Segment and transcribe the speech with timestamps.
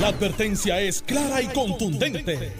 [0.00, 2.52] La advertencia es clara y contundente.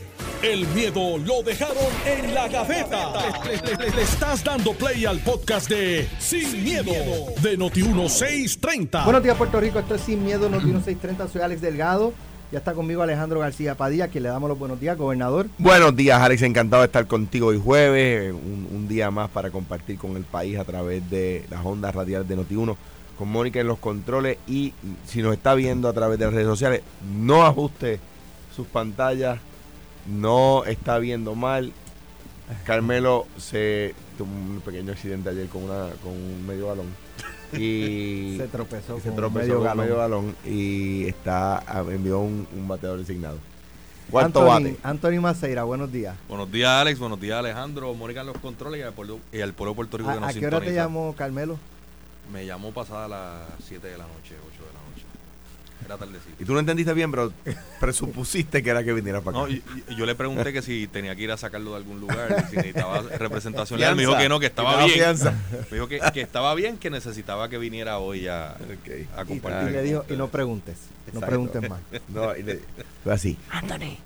[0.42, 1.76] El miedo lo dejaron
[2.06, 3.12] en la gaveta.
[3.44, 6.92] Le, le- le- le estás dando play al podcast de Sin, miedo,
[7.42, 9.04] de Noti1630.
[9.04, 9.78] Buenos días, Puerto Rico.
[9.78, 11.28] Esto es Sin Miedo, Noti 630.
[11.28, 12.12] Soy Alex Delgado.
[12.52, 15.48] Ya está conmigo Alejandro García Padilla, que le damos los buenos días, gobernador.
[15.58, 16.42] Buenos días, Alex.
[16.42, 18.32] Encantado de estar contigo hoy jueves.
[18.32, 22.28] Un, un día más para compartir con el país a través de las ondas radiales
[22.28, 22.76] de Noti1
[23.18, 24.38] con Mónica en los controles.
[24.46, 24.72] Y
[25.06, 26.82] si nos está viendo a través de las redes sociales,
[27.16, 28.00] no ajuste
[28.54, 29.38] sus pantallas.
[30.06, 31.72] No está viendo mal.
[32.64, 36.86] Carmelo se tuvo un pequeño accidente ayer con, una, con un medio balón.
[37.52, 42.68] Y Se tropezó se con tropezó medio con medio balón y está envió un, un
[42.68, 43.38] bateador designado.
[44.10, 44.76] ¿Cuánto Anthony, bate?
[44.82, 46.14] Anthony Maceira, buenos días.
[46.28, 46.98] Buenos días, Alex.
[46.98, 47.94] Buenos días, Alejandro.
[47.94, 50.20] Mónica en los controles y al pueblo, y al pueblo de Puerto Rico que ¿A,
[50.20, 51.58] nos a qué hora te llamó Carmelo?
[52.32, 55.04] Me llamó pasada las 7 de la noche, 8 de la noche.
[55.84, 56.42] Era tardecito.
[56.42, 57.30] Y tú no entendiste bien, pero
[57.78, 59.46] presupusiste que era que viniera para acá.
[59.48, 62.00] No, y, y yo le pregunté que si tenía que ir a sacarlo de algún
[62.00, 63.94] lugar, si necesitaba representación legal.
[63.94, 64.98] Me dijo que no, que estaba bien.
[64.98, 65.34] fianza.
[65.70, 69.18] Me dijo que, que estaba bien, que necesitaba que viniera hoy a, Ok.
[69.18, 69.68] a Y, compartir.
[69.68, 70.76] y le dijo, y no preguntes,
[71.12, 71.80] no preguntes más.
[72.08, 72.60] No, y le-
[73.02, 73.36] fue así.
[73.50, 73.98] Anthony.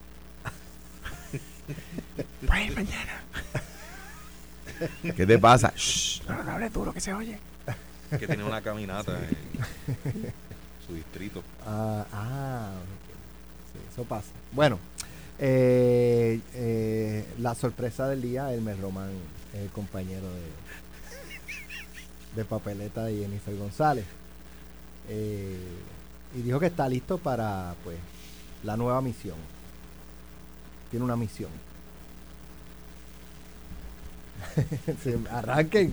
[5.17, 5.73] ¿Qué te pasa?
[5.77, 7.39] Shh, no, no hables duro que se oye.
[8.11, 10.33] Que tenía una caminata en
[10.87, 11.43] su distrito.
[11.67, 12.71] Ah, ah.
[13.73, 14.29] Sí, eso pasa.
[14.53, 14.79] Bueno,
[15.39, 19.11] eh, eh, la sorpresa del día, Elmer Román,
[19.55, 20.43] el compañero de,
[22.37, 24.05] de papeleta de Jennifer González.
[25.09, 25.59] Eh,
[26.35, 27.97] y dijo que está listo para pues
[28.63, 29.37] la nueva misión.
[30.91, 31.51] Tiene una misión.
[35.05, 35.93] Sí, arranquen.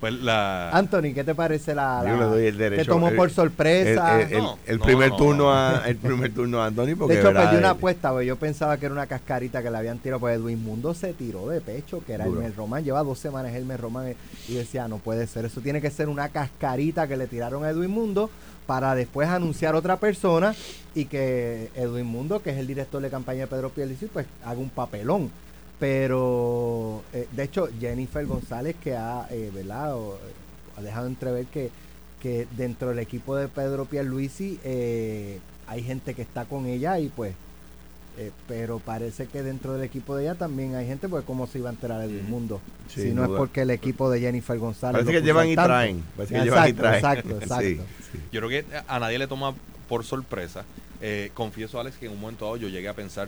[0.00, 0.70] Pues la.
[0.70, 2.82] Anthony, ¿qué te parece la, la- Yo le doy el derecho.
[2.82, 4.20] te tomó el- por El, sorpresa?
[4.22, 5.52] el- el- No, el no, primer no, turno no.
[5.54, 8.76] a el primer turno a Anthony porque De hecho, perdí una apuesta, porque yo pensaba
[8.76, 12.02] que era una cascarita que le habían tirado, pues Edwin Mundo se tiró de pecho,
[12.06, 12.40] que era Duro.
[12.40, 14.16] Elmer Román, lleva dos semanas Elmer Román, eh,
[14.48, 17.70] y decía, no puede ser, eso tiene que ser una cascarita que le tiraron a
[17.70, 18.30] Edwin Mundo
[18.66, 20.54] para después anunciar otra persona
[20.94, 24.58] y que Edwin Mundo, que es el director de campaña de Pedro Pierluisi, pues haga
[24.58, 25.30] un papelón.
[25.78, 29.96] Pero, eh, de hecho, Jennifer González, que ha, eh, ¿verdad?
[29.96, 30.18] O,
[30.76, 31.70] ha dejado entrever que,
[32.20, 37.08] que dentro del equipo de Pedro Pierluisi eh, hay gente que está con ella y
[37.08, 37.34] pues
[38.16, 41.58] eh, pero parece que dentro del equipo de ella también hay gente, pues cómo se
[41.58, 42.60] iba a enterar el mundo.
[42.88, 45.02] Si no es porque el equipo de Jennifer González.
[45.02, 46.04] Parece que llevan y traen.
[46.16, 46.94] Parece que Exacto, llevan y traen.
[46.94, 47.64] exacto, exacto.
[47.64, 47.80] Sí,
[48.12, 48.18] sí.
[48.30, 49.52] Yo creo que a nadie le toma
[49.88, 50.64] por sorpresa.
[51.00, 53.26] Eh, confieso, Alex, que en un momento dado yo llegué a pensar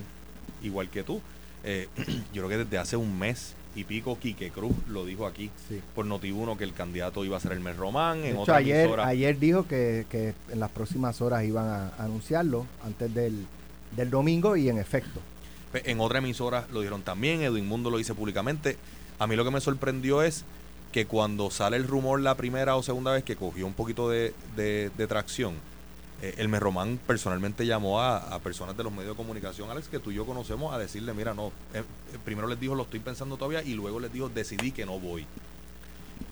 [0.63, 1.21] igual que tú.
[1.67, 1.89] Eh,
[2.33, 5.83] yo creo que desde hace un mes y pico, Quique Cruz lo dijo aquí Sí.
[5.95, 8.23] por Noti1 que el candidato iba a ser el mes Román.
[8.23, 9.07] De En hecho, otra ayer, emisora.
[9.09, 13.47] ayer dijo que, que en las próximas horas iban a anunciarlo antes del,
[13.95, 15.21] del domingo y en efecto.
[15.75, 18.79] En otra emisora lo dijeron también, Edwin Mundo lo dice públicamente.
[19.19, 20.45] A mí lo que me sorprendió es
[20.93, 24.33] que cuando sale el rumor la primera o segunda vez que cogió un poquito de,
[24.57, 25.55] de- de tracción,
[26.23, 30.11] eh, el Merromán personalmente llamó a, personas de los medios de comunicación, Alex, que tú
[30.11, 33.37] y yo conocemos, a decirle, mira, no, eh, eh, primero les dijo, lo estoy pensando
[33.37, 35.27] todavía, y luego les dijo, decidí que no voy.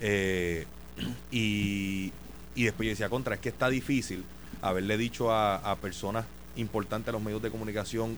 [0.01, 0.67] Eh,
[1.31, 2.13] y,
[2.55, 4.25] y después yo decía, contra, es que está difícil
[4.63, 6.25] haberle dicho a, personas
[6.57, 8.17] importantes a los medios de comunicación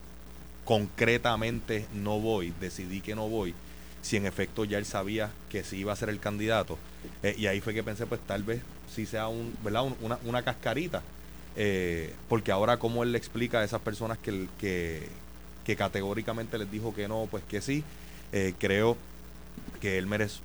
[0.65, 3.54] concretamente no voy, decidí que no voy,
[4.03, 6.78] si en efecto ya él sabía que sí iba a ser el candidato.
[7.37, 8.62] Y ahí fue que pensé, pues tal vez
[8.93, 9.84] sí sea un, ¿verdad?
[9.84, 11.03] Un- una cascarita.
[11.56, 15.09] Eh, porque ahora como él le explica a esas personas que, que,
[15.65, 17.83] que categóricamente les dijo que no, pues que sí,
[18.33, 18.97] eh, creo
[19.81, 20.41] que él merece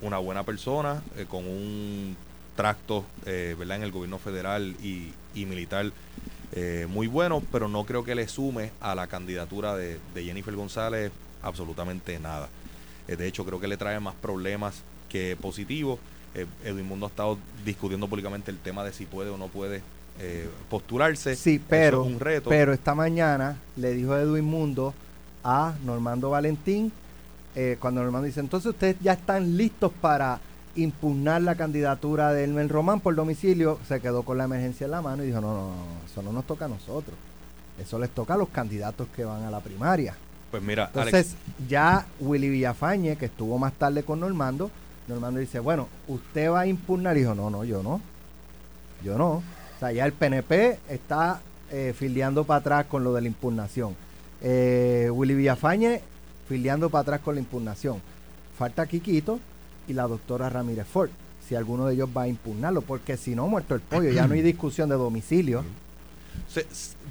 [0.00, 2.16] una buena persona, eh, con un
[2.56, 3.78] tracto ¿verdad?
[3.78, 5.90] en el gobierno federal y, y militar
[6.88, 11.10] muy bueno, pero no creo que le sume a la candidatura de, de Jennifer González
[11.40, 12.50] absolutamente nada.
[13.06, 15.98] De hecho, creo que le trae más problemas que positivos.
[16.62, 19.82] Edwin Mundo ha estado discutiendo públicamente el tema de si puede o no puede
[20.20, 21.36] eh, postularse.
[21.36, 22.50] Sí, Eso pero, es un reto.
[22.50, 24.94] pero esta mañana le dijo Edwin Mundo
[25.44, 26.92] a Normando Valentín,
[27.54, 30.40] eh, cuando Normando dice, entonces ustedes ya están listos para
[30.76, 35.02] impugnar la candidatura de Elmer Román por domicilio, se quedó con la emergencia en la
[35.02, 35.74] mano y dijo, no, no, no,
[36.10, 37.14] eso no nos toca a nosotros.
[37.78, 40.14] Eso les toca a los candidatos que van a la primaria.
[40.50, 41.34] pues mira, Alex, Entonces,
[41.68, 44.70] ya Willy Villafañe, que estuvo más tarde con Normando,
[45.08, 47.16] Normando dice, bueno, usted va a impugnar.
[47.16, 48.00] Y dijo, no, no, yo no.
[49.02, 49.42] Yo no.
[49.82, 51.42] Sea, ya el PNP está
[51.72, 53.96] eh, filiando para atrás con lo de la impugnación.
[54.40, 56.00] Eh, Willy Villafañe
[56.48, 58.00] filiando para atrás con la impugnación.
[58.56, 59.40] Falta Quiquito
[59.88, 61.10] y la doctora Ramírez Ford.
[61.48, 64.34] Si alguno de ellos va a impugnarlo, porque si no, muerto el pollo, ya no
[64.34, 65.64] hay discusión de domicilio.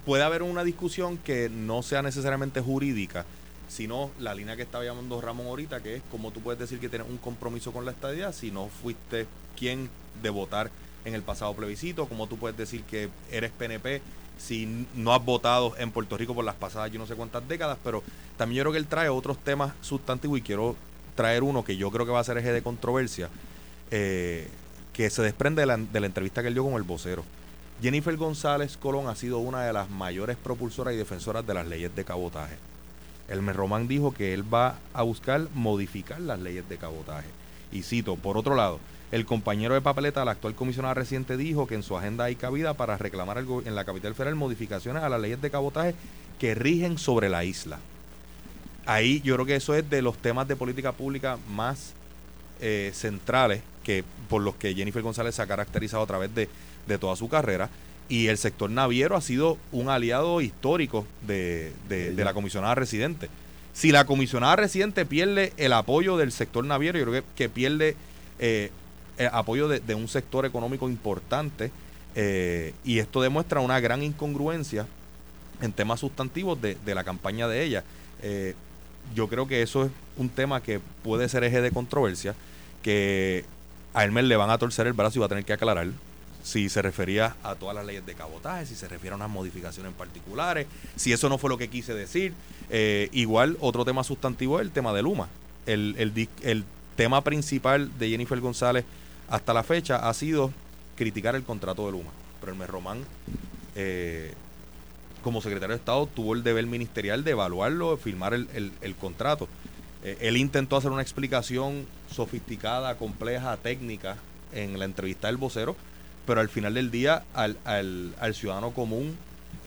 [0.05, 3.25] Puede haber una discusión que no sea necesariamente jurídica,
[3.67, 6.87] sino la línea que estaba llamando Ramón ahorita, que es cómo tú puedes decir que
[6.87, 9.27] tienes un compromiso con la estadía si no fuiste
[9.57, 9.89] quien
[10.23, 10.71] de votar
[11.05, 14.01] en el pasado plebiscito, cómo tú puedes decir que eres PNP
[14.37, 17.77] si no has votado en Puerto Rico por las pasadas yo no sé cuántas décadas,
[17.83, 18.03] pero
[18.37, 20.75] también yo creo que él trae otros temas sustantivos y quiero
[21.15, 23.29] traer uno que yo creo que va a ser eje de controversia,
[23.91, 24.47] eh,
[24.93, 27.23] que se desprende de la, entrevista que él dio con el vocero.
[27.81, 31.95] Jennifer González Colón ha sido una de las mayores propulsoras y defensoras de las leyes
[31.95, 32.55] de cabotaje.
[33.27, 37.27] Elmer Román dijo que él va a buscar modificar las leyes de cabotaje.
[37.71, 38.79] Y cito, por otro lado,
[39.11, 42.73] el compañero de papeleta, la actual comisionada reciente, dijo que en su agenda hay cabida
[42.75, 45.95] para reclamar en la capital federal modificaciones a las leyes de cabotaje
[46.39, 47.79] que rigen sobre la isla.
[48.85, 51.93] Ahí yo creo que eso es de los temas de política pública más
[52.61, 56.49] eh, centrales que por los que Jennifer González se ha caracterizado a través de,
[56.87, 57.69] de toda su carrera.
[58.09, 63.29] Y el sector naviero ha sido un aliado histórico de, de- de la comisionada residente.
[63.73, 67.95] Si la comisionada residente pierde el apoyo del sector naviero, yo creo que, que pierde
[68.39, 68.69] eh,
[69.21, 71.71] el apoyo de, un sector económico importante.
[72.15, 74.85] eh, y esto demuestra una gran incongruencia
[75.61, 77.83] en temas sustantivos de, la campaña de ella.
[78.21, 78.55] Eh,
[79.15, 82.35] yo creo que eso es un tema que puede ser eje de controversia,
[82.83, 83.45] que
[83.93, 85.87] a Elmer le van a torcer el brazo y va a tener que aclarar
[86.43, 89.93] si se refería a todas las leyes de cabotaje, si se refiere a unas modificaciones
[89.93, 90.65] particulares,
[90.95, 92.33] si eso no fue lo que quise decir.
[92.69, 95.27] Eh, igual, otro tema sustantivo es el tema de Luma.
[95.67, 96.63] El, el, el
[96.95, 98.85] tema principal de Jennifer González
[99.29, 100.51] hasta la fecha ha sido
[100.95, 102.11] criticar el contrato de Luma.
[102.39, 103.05] Pero Elmer Román,
[103.75, 104.33] eh,
[105.23, 108.95] como secretario de Estado, tuvo el deber ministerial de evaluarlo, de firmar el, el- el
[108.95, 109.47] contrato.
[110.03, 114.17] Eh, él intentó hacer una explicación sofisticada, compleja, técnica
[114.51, 115.75] en la entrevista del vocero,
[116.25, 119.15] pero al final del día al, al- al ciudadano común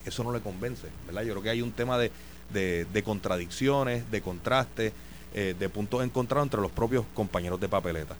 [0.04, 1.22] eso no le convence, ¿verdad?
[1.22, 2.10] Yo creo que hay un tema de,
[2.52, 4.92] de- de contradicciones, de contrastes,
[5.34, 8.14] eh, de puntos encontrados entre los propios compañeros de papeleta.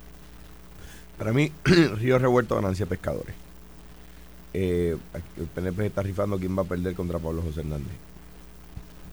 [1.19, 3.35] Para mí, Río Revuelto ganancia pescadores.
[4.53, 7.93] Eh, aquí el PNP está rifando quién va a perder contra Pablo José Hernández.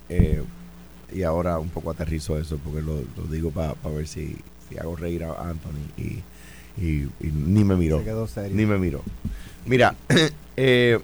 [0.09, 0.43] Eh,
[1.13, 4.35] y ahora un poco aterrizo eso porque lo, lo digo para ver si,
[4.69, 6.03] si hago reír a Anthony y,
[6.81, 7.99] y- y ni me miró.
[7.99, 8.55] Se quedó serio.
[8.55, 9.01] Ni me miró.
[9.65, 9.95] Mira,
[10.57, 10.99] eh,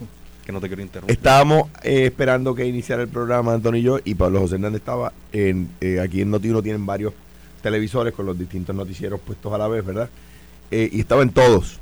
[0.46, 1.16] Que no te quiero interrumpir.
[1.16, 5.12] Estábamos eh, esperando que iniciara el programa Antonio y yo y Pablo José Hernández estaba
[5.34, 7.14] en, eh, aquí en Noti1 tienen varios
[7.62, 10.10] televisores con los distintos noticieros puestos a la vez, ¿verdad?
[10.72, 11.80] Eh, y estaba en todos.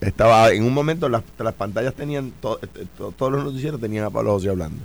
[0.00, 4.04] Estaba en un momento las, las pantallas tenían to- eh, to- todos los noticieros tenían
[4.04, 4.82] a Pablo José hablando.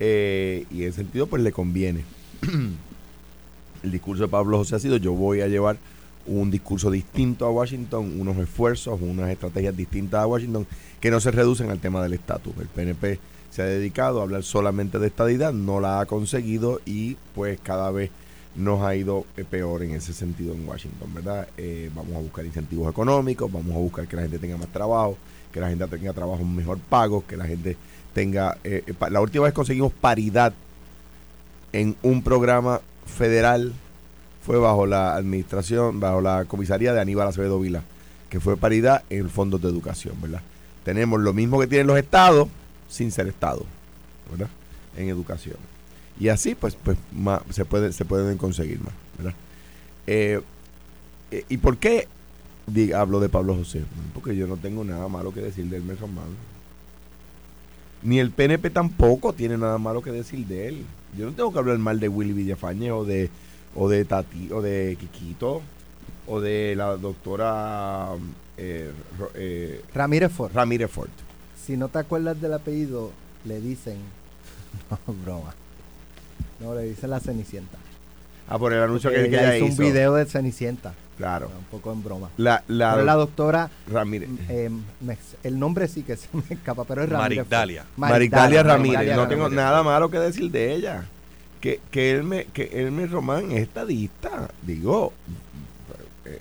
[0.00, 2.04] Eh, y en ese sentido pues le conviene.
[3.82, 5.76] el discurso de Pablo José ha sido yo voy a llevar
[6.26, 10.66] un discurso distinto a Washington, unos esfuerzos, unas estrategias distintas a Washington
[11.00, 12.52] que no se reducen al tema del estatus.
[12.60, 13.18] El PNP
[13.50, 17.90] se ha dedicado a hablar solamente de estadidad, no la ha conseguido y pues cada
[17.90, 18.10] vez
[18.54, 21.48] nos ha ido eh, peor en ese sentido en Washington, ¿verdad?
[21.56, 25.16] Eh, vamos a buscar incentivos económicos, vamos a buscar que la gente tenga más trabajo,
[25.52, 27.76] que la gente tenga trabajo mejor pago, que la gente
[28.14, 28.58] tenga...
[28.64, 30.52] eh, la última vez conseguimos paridad
[31.72, 33.72] en un programa federal
[34.44, 37.82] fue bajo la administración, bajo la comisaría de Aníbal Acevedo Vila,
[38.28, 40.42] que fue paridad en fondos de educación, ¿verdad?
[40.84, 42.48] Tenemos lo mismo que tienen los estados
[42.88, 43.64] sin ser estado,
[44.30, 44.48] ¿verdad?
[44.96, 45.56] En educación.
[46.20, 49.34] Y así, pues, pues más, se, puede, se pueden conseguir más, ¿verdad?
[50.06, 50.40] Eh,
[51.30, 52.06] eh, ¿Y por qué
[52.66, 53.82] di- hablo de Pablo José?
[54.14, 56.26] Porque yo no tengo nada malo que decir de Elmer Román.
[58.02, 60.84] Ni el PNP tampoco tiene nada malo que decir de él.
[61.16, 63.30] Yo no tengo que hablar mal de Willy Villafañe o de
[63.74, 65.62] o de Tati o de Quiquito
[66.26, 68.08] o de la doctora
[68.56, 68.90] eh,
[69.34, 70.52] eh, Ramírez Ford.
[70.52, 71.08] Ramírez Ford.
[71.64, 73.10] Si no te acuerdas del apellido,
[73.44, 73.96] le dicen.
[75.06, 75.54] No, broma.
[76.62, 77.78] No, le dicen la Cenicienta.
[78.48, 79.82] Ah, por el anuncio que, Porque que ella ella hizo hizo.
[79.82, 80.94] un video de Cenicienta.
[81.16, 81.50] Claro.
[81.56, 82.30] Un poco en broma.
[82.36, 84.28] La, la, Pero la doctora, Ramírez.
[84.48, 87.38] eh, me- el nombre sí que se me escapa, pero es Ramírez.
[87.38, 87.50] Ford.
[87.50, 87.84] Marigdalia.
[87.96, 88.94] Maritalia Ramírez.
[88.96, 89.64] Marigdalia no tengo Ramírez.
[89.64, 91.04] nada malo que decir de ella.
[91.60, 94.48] Que, que él me, que él me Román es estadista.
[94.62, 95.12] Digo,
[96.24, 96.40] eh,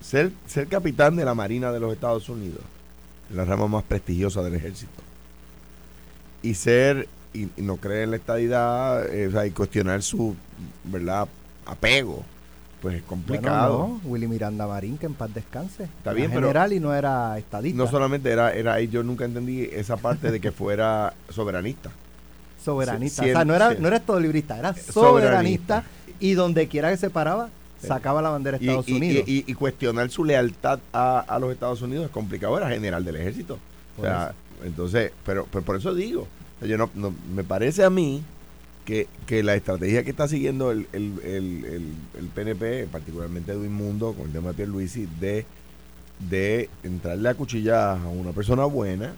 [0.00, 2.60] ser, ser capitán de la Marina de los Estados Unidos,
[3.32, 4.90] la rama más prestigiosa del ejército,
[6.42, 10.34] y ser, y, y no creer en la estadidad, eh, o sea, y cuestionar su,
[10.84, 11.28] ¿verdad?,
[11.66, 12.22] apego,
[12.80, 13.78] pues es complicado.
[13.78, 15.84] Bueno, no, Willy Miranda Marín, que en paz descanse.
[15.84, 17.76] Está Era bien, pero- general y no era estadista.
[17.76, 21.90] No solamente era, era yo nunca entendí esa parte de que fuera soberanista.
[22.62, 23.22] soberanista.
[23.22, 24.92] O sea, no era, no era todo librista, era Soberanista.
[24.92, 25.84] soberanista.
[26.20, 27.48] Y donde quiera que se paraba,
[27.80, 27.88] Sí.
[27.88, 29.28] sacaba la bandera de Estados y- Unidos.
[29.28, 32.56] y- y cuestionar su lealtad a, a los Estados Unidos es complicado.
[32.56, 33.58] Era general del ejército.
[33.98, 34.32] O sea,
[34.64, 36.26] Entonces, pero, pero por eso digo,
[36.66, 38.22] yo no, no- me parece a mí
[38.84, 43.72] que, que la estrategia que está siguiendo el, el, el, el- el PNP, particularmente Edwin
[43.72, 45.46] Mundo, con el tema de Pierluisi, de,
[46.28, 49.14] de entrarle a cuchilladas a una persona buena.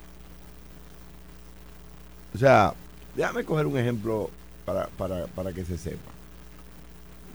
[2.34, 2.74] O sea,
[3.16, 4.30] déjame coger un ejemplo
[4.64, 6.10] para, para, para que se sepa.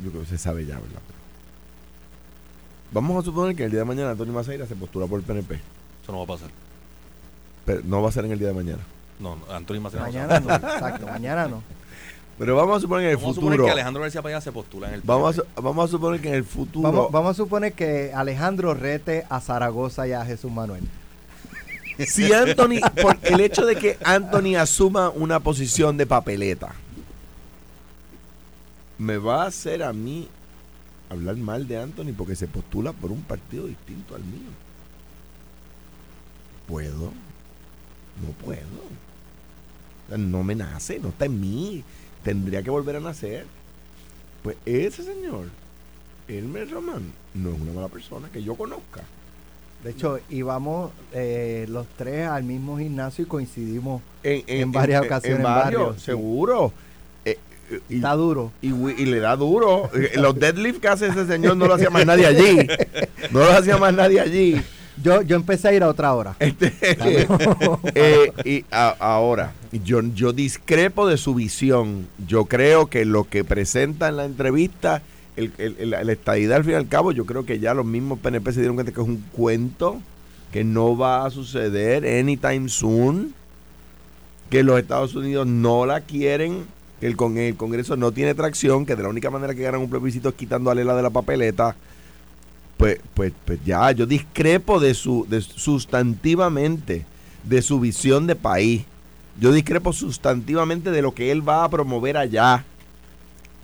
[0.03, 1.01] Yo creo que se sabe ya, ¿verdad?
[2.93, 5.55] Vamos a suponer que el día de mañana Antonio Maceira se postula por el PNP.
[6.03, 6.49] Eso no va a pasar.
[7.65, 8.81] Pero no va a ser en el día de mañana.
[9.21, 11.63] No, no, Antonio Maceira no se va a Mañana no, exacto, mañana no.
[12.39, 13.65] Pero vamos a suponer que en el Vamos a suponer futuro.
[13.65, 16.33] que Alejandro García Padilla se postula en el Vamos a, vamos a suponer que en
[16.35, 16.91] el futuro.
[16.91, 20.83] Vamos, vamos a suponer que Alejandro rete a Zaragoza y a Jesús Manuel.
[21.99, 26.73] Si Anthony, por el hecho de que Anthony asuma una posición de papeleta,
[28.97, 30.27] me va a hacer a mí
[31.09, 34.49] hablar mal de Anthony porque se postula por un partido distinto al mío.
[36.67, 37.11] ¿Puedo?
[38.21, 38.61] No puedo.
[40.17, 41.83] No me nace, no está en mí.
[42.23, 43.45] Tendría que volver a nacer.
[44.43, 45.45] Pues ese señor,
[46.27, 49.01] Elmer Román, no es una mala persona que yo conozca.
[49.83, 54.01] De hecho, íbamos eh, los tres al mismo gimnasio y coincidimos.
[54.23, 56.71] en, En varias ocasiones en varios, seguro.
[57.25, 57.37] Eh,
[57.71, 58.51] eh, y, Está duro.
[58.61, 59.89] y y le da duro.
[59.95, 62.67] Eh, Los deadlift que hace ese señor no lo hacía más nadie allí.
[63.31, 64.61] No lo hacía más nadie allí.
[65.01, 66.35] Yo, yo empecé a ir a otra hora.
[66.39, 66.73] Este,
[67.95, 72.07] eh, y a- ahora, yo, yo discrepo de su visión.
[72.27, 75.01] Yo creo que lo que presenta en la entrevista,
[75.37, 77.85] el, el, el- la estadidad al fin y al cabo, yo creo que ya los
[77.85, 79.99] mismos PNP se dieron cuenta que es un cuento,
[80.51, 83.33] que no va a suceder anytime soon,
[84.49, 86.65] que los Estados Unidos no la quieren,
[86.99, 89.79] que el, con el Congreso no tiene tracción, que de la única manera que ganan
[89.81, 91.75] un plebiscito es quitando a Lela de la papeleta
[92.81, 97.05] pues, pues, pues ya, yo discrepo de su, de sustantivamente,
[97.43, 98.83] de su visión de país.
[99.39, 102.65] Yo discrepo sustantivamente de lo que él va a promover allá.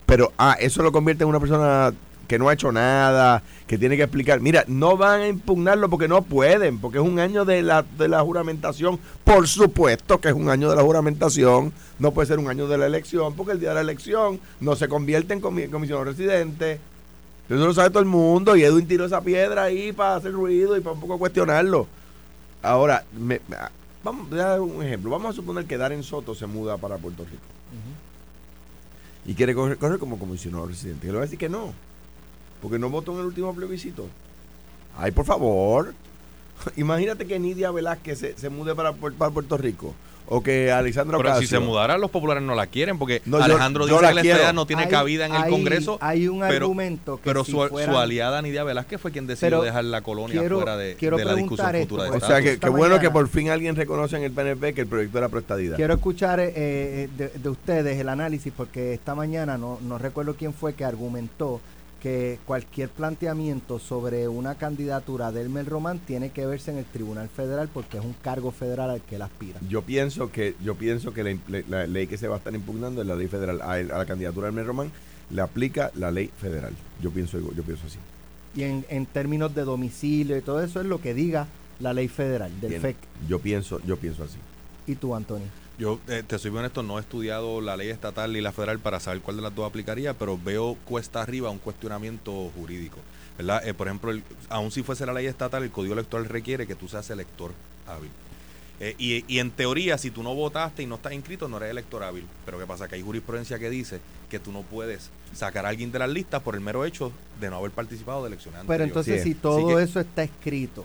[0.06, 1.94] Pero, ah, eso lo convierte en una persona
[2.28, 4.40] que no ha hecho nada, que tiene que explicar.
[4.40, 8.08] Mira, no van a impugnarlo porque no pueden, porque es un año de la, de
[8.08, 9.00] la juramentación.
[9.24, 11.74] Por supuesto que es un año de la juramentación.
[12.00, 14.76] No puede ser un año de la elección, porque el día de la elección no
[14.76, 16.80] se convierte en comi- comisionado residente.
[17.50, 20.76] Eso lo sabe todo el mundo y Edwin tiró esa piedra ahí para hacer ruido
[20.76, 21.88] y para un poco cuestionarlo.
[22.62, 23.72] Ahora, me- me- ah,
[24.04, 25.10] vamos voy a dar un ejemplo.
[25.12, 27.42] Vamos a suponer que Darren Soto se muda para Puerto Rico
[29.26, 31.08] y quiere correr, correr como comisionado residente.
[31.08, 31.74] Y le va a decir que no,
[32.62, 34.08] porque no votó en el último plebiscito.
[34.98, 35.94] Ay, por favor.
[36.78, 39.94] Imagínate que Nidia Velázquez se, se mude para, para Puerto Rico
[40.30, 41.60] o que Alexandra Pero si Ocasio.
[41.60, 44.34] se mudara, los populares no la quieren porque No, yo- Alejandro yo dice la que
[44.34, 45.98] la no tiene Hay- cabida en el hay- Congreso.
[46.02, 49.26] Hay un pero- argumento que Pero si su, fueran- su aliada Nidia Velázquez fue quien
[49.28, 52.26] decidió dejar la colonia quiero- fuera de, quiero de la discusión preguntar futura de esto,
[52.26, 54.82] O sea, que, que bueno que mañana- por fin alguien reconoce en el PNP que
[54.82, 55.76] el proyecto era proestadidad.
[55.78, 60.36] Quiero escuchar eh, eh, de, de ustedes el análisis porque esta mañana no, no recuerdo
[60.36, 61.62] quién fue que argumentó
[62.08, 67.28] que cualquier planteamiento sobre una candidatura de Elmer Román tiene que verse en el Tribunal
[67.28, 69.60] Federal porque es un cargo federal al que él aspira.
[69.68, 71.38] Yo pienso que yo pienso que
[71.68, 73.62] la, ley que se va a estar impugnando es la ley federal.
[73.62, 74.92] A, él- a la candidatura de Elmer Román
[75.32, 76.72] le aplica la ley federal.
[77.02, 77.98] Yo pienso yo pienso así.
[78.56, 81.48] Y en, en términos de domicilio y todo eso es lo que diga
[81.82, 82.96] la ley federal del Bien, FEC.
[83.28, 84.38] Yo pienso yo pienso así.
[84.88, 85.48] ¿Y tú, Antonio?
[85.78, 88.80] Yo, eh, te soy bien honesto, no he estudiado la ley estatal y la federal
[88.80, 92.98] para saber cuál de las dos aplicaría, pero veo cuesta arriba un cuestionamiento jurídico.
[93.38, 93.68] ¿verdad?
[93.68, 96.74] Eh, por ejemplo, el- aun si fuese la ley estatal, el código electoral requiere que
[96.74, 97.52] tú seas elector
[97.86, 98.10] hábil.
[98.80, 101.70] Eh, y, y en teoría, si tú no votaste y no estás inscrito, no eres
[101.70, 102.26] elector hábil.
[102.46, 102.88] Pero ¿qué pasa?
[102.88, 104.00] Que hay jurisprudencia que dice
[104.32, 107.50] que tú no puedes sacar a alguien de las listas por el mero hecho de
[107.52, 108.90] no haber participado de elecciones Pero anteriores.
[108.90, 110.84] entonces Sí, si todo que- eso está escrito,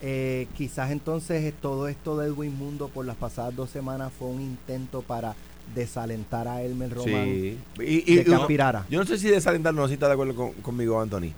[0.00, 4.28] eh, quizás entonces eh, todo esto de Edwin Mundo por las pasadas dos semanas fue
[4.28, 5.34] un intento para
[5.74, 7.58] desalentar a Elmer Román Sí.
[7.80, 8.86] Y, y- de que no, aspirara.
[8.88, 11.32] yo no sé si desalentar no sé si está de acuerdo con- conmigo, Anthony.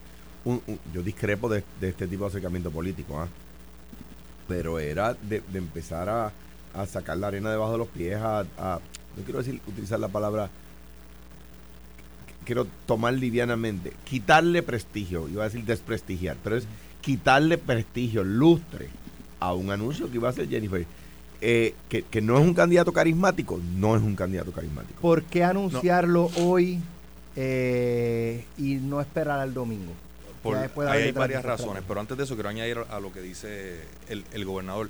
[0.45, 3.29] Un- un- yo discrepo de, de este tipo de acercamiento político, ¿ah?
[4.47, 6.33] Pero era de, de empezar a,
[6.75, 8.81] a sacar la arena debajo de los pies, a, a-
[9.17, 10.49] no quiero decir utilizar la palabra
[12.45, 16.67] quiero tomar livianamente, quitarle prestigio, iba a decir desprestigiar, pero es
[17.01, 18.89] quitarle prestigio, lustre
[19.41, 20.85] a un anuncio que iba a hacer Jennifer.
[21.43, 25.01] Eh, que, que no es un candidato carismático, no es un candidato carismático.
[25.01, 26.79] ¿Por qué anunciarlo hoy
[27.37, 29.93] eh, y no esperar al domingo?
[30.43, 33.81] Por- hay detrás varias razones, pero antes de eso quiero añadir a lo que dice
[34.09, 34.89] el, el gobernador.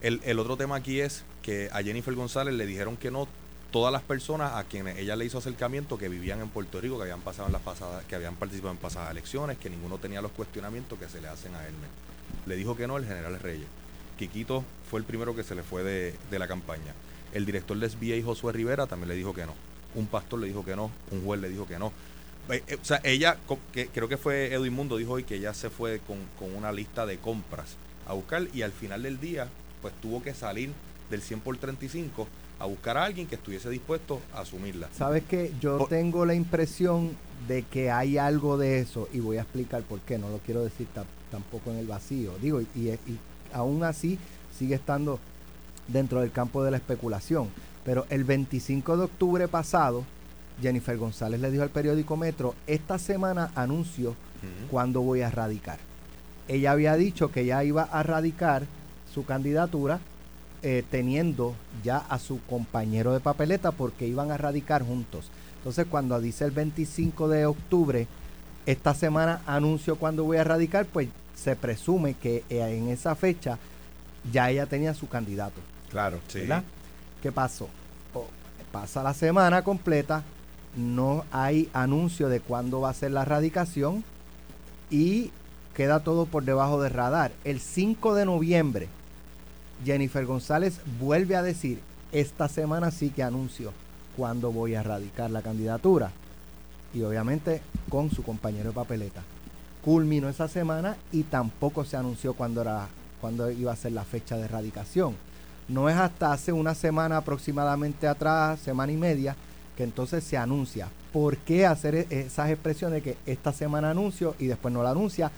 [0.00, 3.28] El, el otro tema aquí es que a Jennifer González le dijeron que no
[3.72, 7.04] todas las personas a quienes ella le hizo acercamiento que vivían en Puerto Rico, que
[7.04, 10.30] habían pasado en las pasadas, que habían participado en pasadas elecciones, que ninguno tenía los
[10.30, 11.88] cuestionamientos que se le hacen a Elmer.
[12.46, 13.66] Le dijo que no el general Reyes,
[14.18, 16.92] Quiquito fue el primero que se le fue de, de la campaña.
[17.32, 19.54] El director de SBA, Josué Rivera, también le dijo que no.
[19.94, 21.92] Un pastor le dijo que no, un juez le dijo que no.
[22.50, 23.38] Eh, eh, O sea, ella,
[23.72, 26.72] que, creo que fue Edwin Mundo, dijo hoy que ella se fue con, con una
[26.72, 27.76] lista de compras
[28.06, 29.48] a buscar y al final del día,
[29.80, 30.72] pues tuvo que salir
[31.10, 32.28] del 100 por 35
[32.62, 34.88] a buscar a alguien que estuviese dispuesto a asumirla.
[34.96, 37.10] Sabes que yo Por- tengo la impresión
[37.48, 40.16] de que hay algo de eso y voy a explicar por qué.
[40.16, 42.32] No lo quiero decir ta- tampoco en el vacío.
[42.40, 43.18] Digo, y, y- y
[43.52, 44.16] aún así
[44.56, 45.18] sigue estando
[45.88, 47.48] dentro del campo de la especulación.
[47.84, 50.04] Pero el 25 de octubre pasado,
[50.60, 54.14] Jennifer González le dijo al periódico Metro, esta semana anuncio
[54.70, 55.78] cuándo voy a radicar.
[56.46, 58.66] Ella había dicho que ella iba a radicar
[59.12, 59.98] su candidatura
[60.62, 65.30] eh, teniendo ya a su compañero de papeleta porque iban a radicar juntos.
[65.58, 68.06] Entonces cuando dice el 25 de octubre,
[68.66, 73.58] esta semana anuncio cuándo voy a radicar, pues se presume que eh, en esa fecha
[74.32, 75.60] ya ella tenía su candidato.
[75.90, 76.20] Claro.
[76.28, 76.40] Sí.
[76.40, 76.64] ¿verdad?
[77.22, 77.68] ¿Qué pasó?
[78.72, 80.22] Pasa la semana completa,
[80.76, 84.02] no hay anuncio de cuándo va a ser la radicación
[84.90, 85.30] y
[85.74, 87.32] queda todo por debajo del radar.
[87.44, 88.88] El 5 de noviembre,
[89.84, 91.80] Jennifer González vuelve a decir,
[92.12, 93.72] esta semana sí que anuncio
[94.16, 96.10] cuándo voy a radicar la candidatura.
[96.94, 99.22] Y obviamente con su compañero de papeleta.
[99.82, 102.88] Culminó esa semana y tampoco se anunció cuándo, era,
[103.58, 105.16] iba a ser la fecha de radicación.
[105.68, 109.36] No es hasta hace una semana aproximadamente atrás, semana y media,
[109.76, 110.88] que entonces se anuncia.
[111.12, 115.30] ¿Por qué hacer e- esas expresiones que esta semana anuncio y después no la anuncia?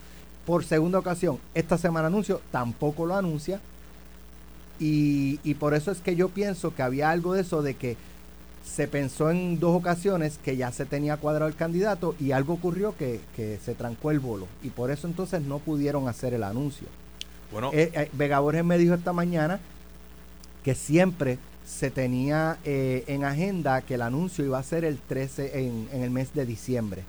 [0.45, 3.61] Por segunda ocasión, esta semana anuncio, tampoco lo anuncia.
[4.81, 7.97] Y, y por eso es que yo pienso que había algo de eso de que
[8.65, 12.97] se pensó en dos ocasiones que ya se tenía cuadrado el candidato y algo ocurrió
[12.97, 14.47] que, que se trancó el bolo.
[14.63, 16.87] Y por eso entonces no pudieron hacer el anuncio.
[17.53, 19.61] Bueno, Eh, eh, Vega Borges me dijo esta mañana
[20.65, 25.61] que siempre se tenía eh, en agenda que el anuncio iba a ser el 13
[25.61, 27.03] en, en el mes de diciembre.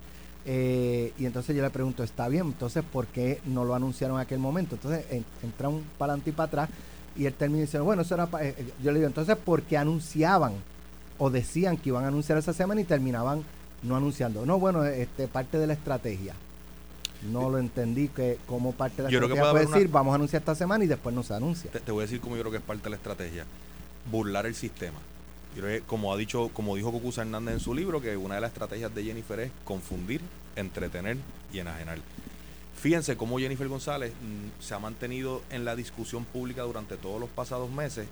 [0.46, 4.22] Eh, y entonces yo le pregunto, está bien, entonces ¿por qué no lo anunciaron en
[4.22, 4.76] aquel momento?
[4.76, 6.70] Entonces en- entra un para adelante y para atrás
[7.16, 9.78] y él termina diciendo, bueno, eso era eh, eh, yo le digo, entonces ¿por qué
[9.78, 10.54] anunciaban
[11.18, 13.44] o decían que iban a anunciar esa semana y terminaban
[13.84, 14.46] no anunciando?
[14.46, 16.34] No, bueno, este parte de la estrategia.
[17.32, 19.94] No lo entendí que como parte de la Yo creo que estrategia puede decir, una-
[20.00, 21.72] vamos a anunciar esta semana y después no se anuncia.
[21.72, 23.46] te, te voy a decir cómo yo creo que es parte de la estrategia.
[24.12, 25.00] Burlar el sistema.
[25.56, 28.36] Yo creo que, como ha dicho, como dijo Cucuza Hernández en su libro, que una
[28.36, 30.22] de las estrategias de Jennifer es confundir,
[30.56, 31.18] entretener
[31.54, 31.98] y enajenar.
[32.86, 37.32] Fíjense cómo Jennifer González mm, se ha mantenido en la discusión pública durante todos los
[37.32, 38.08] pasados meses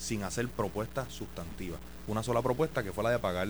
[0.00, 1.78] sin hacer propuestas sustantivas.
[2.08, 3.46] Una sola propuesta que fue la de pagar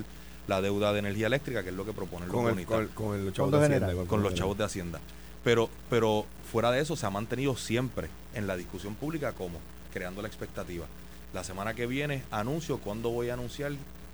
[0.47, 2.91] la deuda de energía eléctrica, que es lo que propone el Con el, con, el-
[2.91, 3.89] con el chavo Fondo de general.
[3.91, 5.01] Hacienda, con los chavos de Hacienda.
[5.43, 9.59] Pero, pero fuera de eso, se ha mantenido siempre en la discusión pública como
[9.95, 10.85] creando la expectativa.
[11.33, 13.73] La semana que viene anuncio cuándo voy a anunciar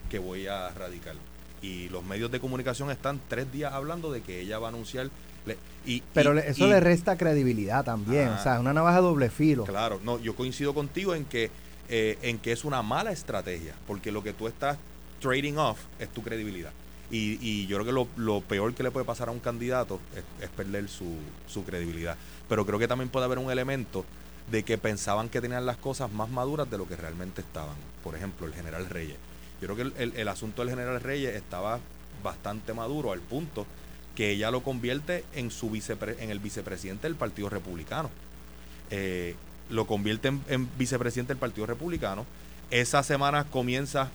[0.09, 1.17] que voy a radicar.
[1.61, 5.11] Y los medios de comunicación están tres días hablando de que ella va a anunciar.
[5.47, 8.29] Le- y, Pero y- eso y- le resta credibilidad también.
[8.29, 8.37] Ah.
[8.39, 9.65] O sea, es una navaja doble filo.
[9.65, 11.51] Claro, no, yo coincido contigo en que,
[11.89, 14.79] eh, en que es una mala estrategia, porque lo que tú estás
[15.21, 16.71] trading off es tu credibilidad.
[17.11, 20.01] Y, y yo creo que lo, lo peor que le puede pasar a un candidato
[20.17, 22.17] es, es perder su, su credibilidad.
[22.49, 24.05] Pero creo que también puede haber un elemento
[24.51, 27.75] de que pensaban que tenían las cosas más maduras de lo que realmente estaban.
[28.03, 29.17] Por ejemplo, el general Reyes.
[29.61, 31.79] Yo creo que el, el- el asunto del general Reyes estaba
[32.23, 33.67] bastante maduro al punto
[34.15, 38.11] que ella lo convierte en su vicepre- en el vicepresidente del Partido Republicano.
[38.91, 39.37] Eh,
[39.71, 42.27] lo convierte en, en vicepresidente del Partido Republicano.
[42.71, 44.11] Esa semana comienza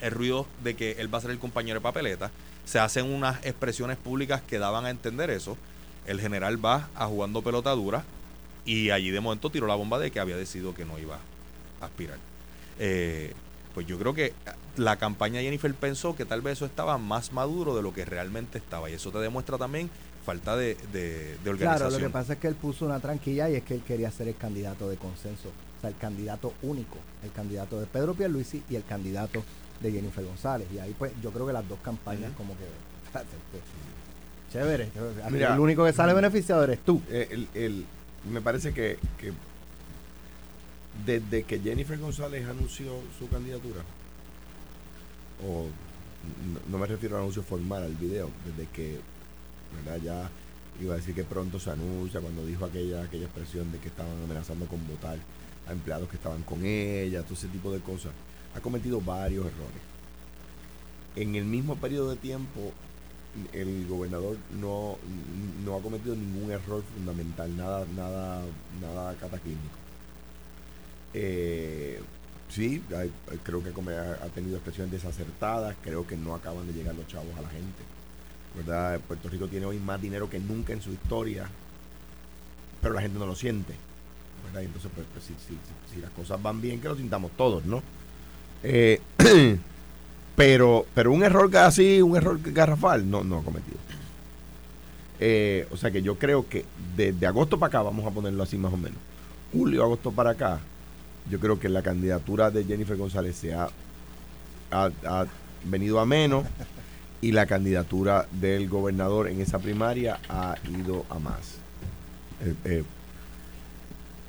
[0.00, 2.30] el ruido de que él va a ser el compañero de papeleta.
[2.66, 5.56] Se hacen unas expresiones públicas que daban a entender eso.
[6.06, 8.04] El general va a jugando pelota dura
[8.66, 11.18] y allí de momento tiró la bomba de que había decidido que no iba
[11.80, 12.18] a aspirar.
[12.78, 13.32] Eh,
[13.74, 14.32] pues yo creo que
[14.76, 18.04] la campaña de Jennifer pensó que tal vez eso estaba más maduro de lo que
[18.04, 18.88] realmente estaba.
[18.90, 19.90] Y eso te demuestra también
[20.24, 21.88] falta de, de, de organización.
[21.88, 24.10] Claro, lo que pasa es que él puso una tranquilla y es que él quería
[24.10, 25.48] ser el candidato de consenso.
[25.48, 26.96] O sea, el candidato único.
[27.22, 29.42] El candidato de Pedro Pierluisi y el candidato
[29.80, 30.66] de Jennifer González.
[30.72, 32.64] Y ahí pues yo creo que las dos campañas como que...
[33.12, 33.24] pues,
[34.52, 34.88] Chévere.
[35.30, 35.52] Mira.
[35.54, 37.02] el único que sale beneficiado eres tú.
[37.10, 37.84] Eh, el- el-
[38.30, 39.32] me parece que, que
[41.04, 43.82] desde que Jennifer González anunció su candidatura,
[45.44, 45.66] o
[46.70, 49.00] no, me refiero al anuncio formal, al video, desde que
[50.02, 50.30] ya
[50.80, 54.12] iba a decir que pronto se anuncia, cuando dijo aquella, aquella expresión de que estaban
[54.24, 55.18] amenazando con votar
[55.66, 58.12] a empleados que estaban con ella, todo ese tipo de cosas,
[58.54, 59.82] ha cometido varios errores.
[61.16, 62.72] En el mismo periodo de tiempo,
[63.52, 64.96] el gobernador no,
[65.64, 68.42] no ha cometido ningún error fundamental, nada, nada,
[68.80, 69.83] nada cataclísmico.
[71.14, 72.00] Eh,
[72.48, 72.82] sí,
[73.42, 77.42] creo que ha, tenido expresiones desacertadas, creo que no acaban de llegar los chavos a
[77.42, 77.82] la gente.
[78.56, 79.00] ¿verdad?
[79.00, 81.48] Puerto Rico tiene hoy más dinero que nunca en su historia,
[82.80, 83.74] pero la gente no lo siente.
[84.44, 84.62] ¿verdad?
[84.62, 87.82] Y entonces, pues, pues, si, las cosas van bien, que lo sintamos todos, ¿no?
[88.62, 89.00] Eh,
[90.36, 93.78] pero, pero un error así, un error garrafal, no, no ha cometido.
[95.20, 96.64] Eh, o sea que yo creo que
[96.96, 98.98] desde agosto para acá, vamos a ponerlo así más o menos,
[99.52, 100.60] julio, agosto para acá,
[101.30, 103.68] yo creo que la candidatura de Jennifer González se ha,
[104.70, 105.26] ha-
[105.66, 106.44] venido a menos
[107.22, 111.54] y la candidatura del gobernador en esa primaria ha ido a más.
[112.42, 112.84] Eh, eh,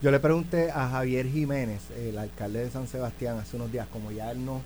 [0.01, 4.11] Yo le pregunté a Javier Jiménez, el alcalde de San Sebastián, hace unos días, como
[4.11, 4.61] ya él no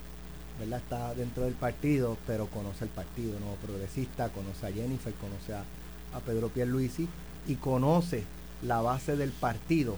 [0.59, 0.79] ¿verdad?
[0.79, 5.63] está dentro del partido, pero conoce el partido nuevo progresista, conoce a Jennifer, conoce a,
[6.15, 7.07] a Pedro Pierluisi
[7.47, 8.23] y conoce
[8.61, 9.95] la base del partido,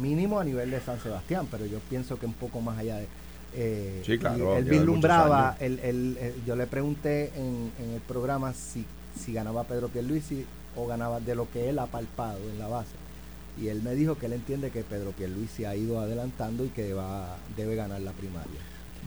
[0.00, 3.06] mínimo a nivel de San Sebastián, pero yo pienso que un poco más allá de...
[3.54, 8.52] eh, Sí, claro, él vislumbraba, él- él- él- yo le pregunté en, en el programa
[8.54, 8.84] si,
[9.18, 10.44] si ganaba Pedro Pierluisi
[10.76, 12.92] o ganaba de lo que él ha palpado en la base.
[13.60, 16.94] Y él me dijo que él entiende que Pedro Pierluisi ha ido adelantando y que
[16.94, 18.60] va debe ganar la primaria.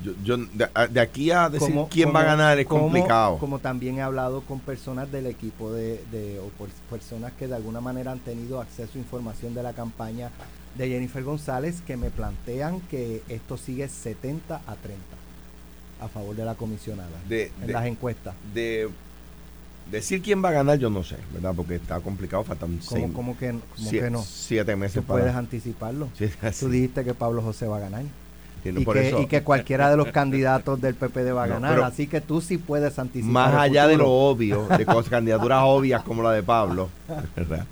[0.03, 3.37] yo, yo- de, aquí a decir Como- quién va a ganar es como- complicado.
[3.39, 7.55] Como también he hablado con personas del equipo de, de- o por personas que de
[7.55, 10.29] alguna manera han tenido acceso a información de la campaña
[10.77, 15.01] de Jennifer González que me plantean que esto sigue 70 a 30
[16.01, 18.35] a favor de la comisionada De- en de- las encuestas.
[18.53, 18.89] de
[19.89, 21.53] decir quién va a ganar, yo no sé, ¿verdad?
[21.55, 24.21] Porque está complicado, faltan ¿Cómo, seis, cómo que, cómo sie- que no?
[24.23, 26.09] siete meses Tú puedes anticiparlo.
[26.17, 28.03] Sí, Tú dijiste que Pablo José va a ganar.
[28.65, 31.53] Y, por que, eso, y que cualquiera de los candidatos del PPD va a No,
[31.55, 31.79] ganar.
[31.83, 33.31] Así que tú sí puedes anticipar.
[33.31, 36.89] más allá de lo obvio, de cosas, candidaturas obvias como la de Pablo,
[37.35, 37.65] ¿verdad?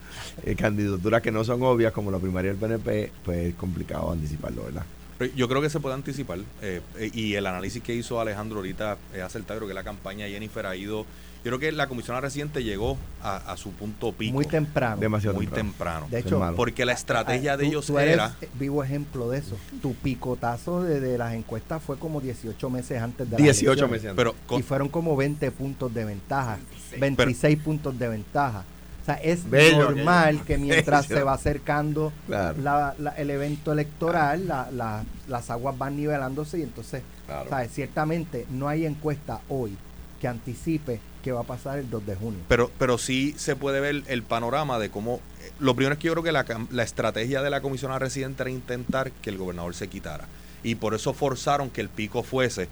[0.46, 4.64] Eh, candidaturas que no son obvias como la primaria del PNP, pues es complicado anticiparlo,
[4.66, 4.84] ¿verdad?
[5.18, 6.40] Pero Yo creo que se puede anticipar.
[6.62, 9.60] eh, eh, y el análisis que hizo Alejandro ahorita es acertado.
[9.60, 11.06] Creo que la campaña de Jennifer ha ido.
[11.44, 14.34] Yo creo que la comisionada reciente llegó a, a su punto pico.
[14.34, 14.96] Muy temprano.
[15.02, 16.06] Demasiado muy temprano.
[16.06, 16.08] temprano.
[16.10, 16.56] De hecho, es.
[16.56, 18.34] Porque la estrategia Ah, de tú- ellos tú eres era.
[18.58, 19.58] vivo ejemplo de eso.
[19.82, 23.92] Tu picotazo de, de las encuestas fue como 18 meses antes de las 18 elecciones.
[23.92, 24.24] meses antes.
[24.24, 26.60] Pero con- Y fueron como 20 puntos de ventaja.
[26.98, 28.64] 26 puntos de ventaja.
[29.02, 31.20] O sea, es Bello, normal que mientras Bello.
[31.20, 32.58] se va acercando Claro.
[32.62, 37.50] la- la- el evento electoral, la- la- las aguas van nivelándose y entonces, Claro.
[37.50, 37.72] ¿sabes?
[37.74, 39.76] ciertamente no hay encuesta hoy
[40.22, 42.40] que anticipe que va a pasar el 2 de junio.
[42.48, 45.22] Pero, pero sí se puede ver el panorama de cómo.
[45.42, 48.44] eh, Lo primero es que yo creo que la, la estrategia de la comisionada residente
[48.44, 50.26] era intentar que el gobernador se quitara.
[50.64, 52.68] Y por eso forzaron que el pico fuese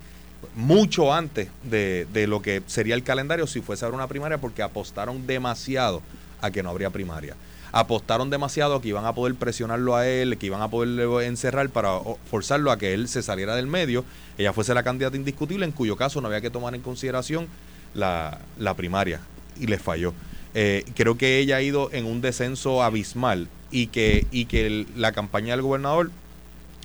[0.55, 4.37] mucho antes de, de lo que sería el calendario si fuese a haber una primaria,
[4.39, 6.01] porque apostaron demasiado
[6.41, 7.35] a que no habría primaria.
[7.73, 11.69] Apostaron demasiado a que iban a poder presionarlo a él, que iban a poderlo encerrar
[11.69, 14.03] para forzarlo a que él se saliera del medio,
[14.37, 17.47] ella fuese la candidata indiscutible, en cuyo caso no había que tomar en consideración
[17.93, 19.19] la, la primaria
[19.59, 20.13] y les falló.
[20.53, 24.87] Eh, creo que ella ha ido en un descenso abismal y que, y que el-
[24.95, 26.11] la campaña del gobernador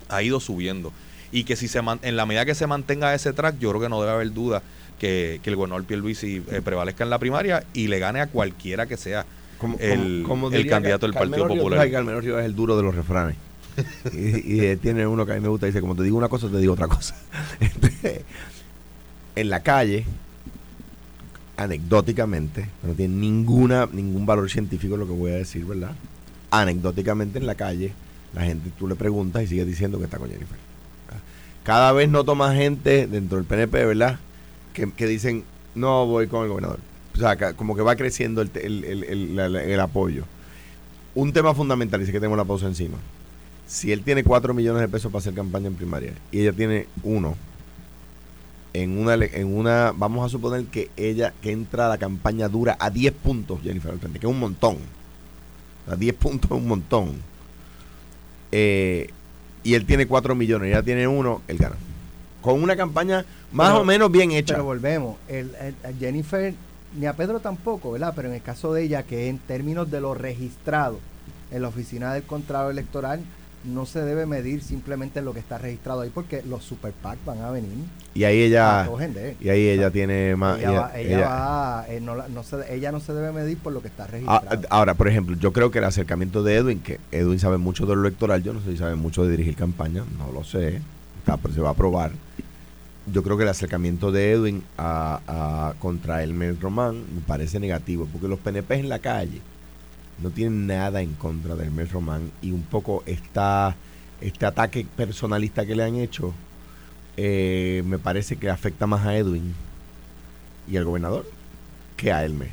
[0.09, 0.93] ha ido subiendo.
[1.31, 3.81] Y que si se man- en la medida que se mantenga ese track, yo creo
[3.81, 4.61] que no debe haber duda
[4.99, 8.85] que, que el gobernador Pierluisi eh, prevalezca en la primaria y le gane a cualquiera
[8.87, 9.25] que sea
[9.57, 11.79] Como, el, como- como el diría candidato del Partido Ríos, Popular.
[11.81, 13.35] ay, Carmelo Ríos es el duro de los refranes.
[14.13, 16.29] y, y, eh, tiene uno que a mí me gusta, dice, como te digo una
[16.29, 17.15] cosa, te digo otra cosa.
[17.59, 18.23] Este,
[19.35, 20.05] en la calle,
[21.57, 25.91] anecdóticamente, no tiene ninguna ningún valor científico lo que voy a decir, ¿verdad?
[26.51, 27.93] Anecdóticamente en la calle,
[28.33, 30.57] la gente tú le preguntas y sigue diciendo que está con Jennifer.
[31.63, 34.19] Cada vez noto más gente dentro del PNP, ¿verdad?
[34.73, 35.43] Que, que dicen,
[35.75, 36.79] no voy con el gobernador.
[37.13, 40.23] O sea, como que va creciendo el, el- el- el- apoyo.
[41.15, 42.97] Un tema fundamental, dice que tengo la pausa encima.
[43.65, 46.87] Si él tiene 4 millones de pesos para hacer campaña en primaria y ella tiene
[47.03, 47.35] uno,
[48.83, 52.75] en una, en una, vamos a suponer que ella, que entra a la campaña dura
[52.79, 54.77] a 10 puntos, Jennifer al frente, que es un montón.
[55.89, 57.15] A 10 puntos es un montón.
[58.51, 59.09] Eh,
[59.63, 61.75] y él tiene 4 millones ella tiene uno, él gana.
[62.41, 64.53] Con una campaña más Pero- o menos bien hecha.
[64.55, 66.53] Pero volvemos, el, el- a Jennifer,
[66.97, 68.13] ni a Pedro tampoco, ¿verdad?
[68.15, 70.99] Pero en el caso de ella, que en términos de lo registrado
[71.51, 73.21] en la oficina del contrato electoral,
[73.67, 77.39] no se debe medir simplemente lo que está registrado ahí, porque los super PAC van
[77.41, 77.69] a venir
[78.13, 80.57] y ahí ella, coger y ahí ella tiene más.
[80.59, 83.57] ella, ella- va, ella ella- va, eh, no, no se, ella no se debe medir
[83.57, 84.61] por lo que está Ah, registrado.
[84.69, 87.95] ahora, por ejemplo, yo creo que el acercamiento de Edwin, que Edwin sabe mucho de
[87.95, 90.81] lo electoral, yo no sé si sabe mucho de dirigir campaña, no lo sé,
[91.19, 92.11] está, pero se va a probar.
[93.11, 98.07] Yo creo que el acercamiento de Edwin a, a- contra Elmer Román me parece negativo,
[98.11, 99.41] porque los PNP en la calle
[100.21, 103.75] no tienen nada en contra de Elmer Román y un poco está
[104.21, 106.33] este ataque personalista que le han hecho,
[107.17, 109.53] eh, me parece que afecta más a Edwin
[110.67, 111.25] y al gobernador
[111.95, 112.49] que a Elmer.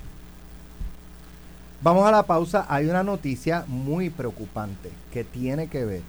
[1.83, 2.67] Vamos a la pausa.
[2.69, 6.01] Hay una noticia muy preocupante que tiene que ver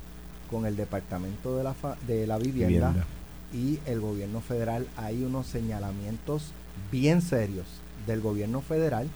[0.50, 3.06] con el Departamento de la, Fa- de la Vivienda, Vivienda.
[3.54, 4.88] y el gobierno federal.
[4.96, 6.52] Hay unos señalamientos
[6.92, 7.66] bien serios
[8.08, 9.08] del gobierno federal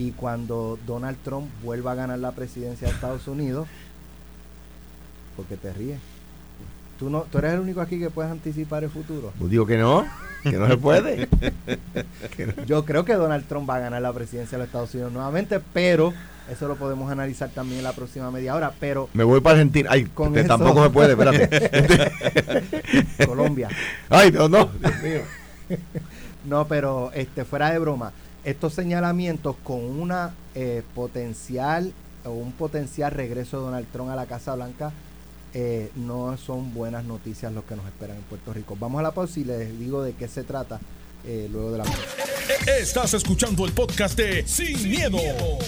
[0.00, 3.68] y cuando Donald Trump vuelva a ganar la presidencia de Estados Unidos,
[5.36, 5.98] porque te ríes.
[6.98, 9.30] Tú, no, tú eres el único aquí que puedes anticipar el futuro.
[9.38, 10.06] Pues digo que no,
[10.42, 11.28] que no se puede.
[11.30, 12.64] No.
[12.66, 15.60] Yo creo que Donald Trump va a ganar la presidencia de los Estados Unidos nuevamente,
[15.74, 16.14] pero
[16.50, 18.72] eso lo podemos analizar también en la próxima media hora.
[18.80, 19.90] Pero Me voy para Argentina.
[19.92, 22.12] Ay, Con que eso- tampoco se puede, espérate.
[23.26, 23.68] Colombia.
[24.08, 24.70] Ay, no, no.
[24.80, 25.20] Dios mío.
[26.46, 28.12] No, pero este fuera de broma,
[28.44, 31.92] estos señalamientos con una eh, potencial
[32.24, 34.92] o un potencial regreso de Donald Trump a la Casa Blanca
[35.52, 38.76] eh, no son buenas noticias los que nos esperan en Puerto Rico.
[38.78, 40.78] Vamos a la pausa y les digo de qué se trata
[41.26, 42.00] eh, luego de la pausa.
[42.78, 45.18] Estás escuchando el podcast de Sin, miedo,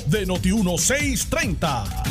[0.06, 2.04] de Noti1630.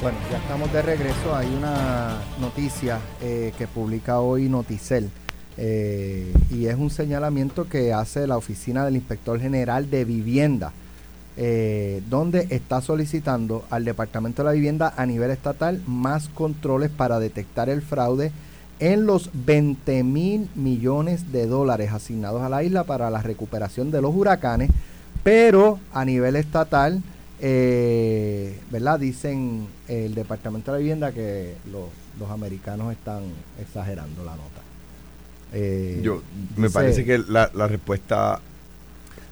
[0.00, 1.34] Bueno, ya estamos de regreso.
[1.34, 5.10] Hay una noticia eh, que publica hoy Noticel
[5.58, 10.72] eh, y es un señalamiento que hace la Oficina del Inspector General de Vivienda,
[11.38, 17.18] eh, donde está solicitando al Departamento de la Vivienda a nivel estatal más controles para
[17.18, 18.32] detectar el fraude
[18.80, 24.02] en los 20 mil millones de dólares asignados a la isla para la recuperación de
[24.02, 24.70] los huracanes,
[25.22, 27.02] pero a nivel estatal,
[27.40, 29.00] eh, ¿verdad?
[29.00, 31.88] Dicen el Departamento de la Vivienda que los,
[32.20, 33.22] los americanos están
[33.58, 34.65] exagerando la nota.
[35.58, 36.22] Eh, Yo,
[36.56, 38.40] me dice- parece que la, la respuesta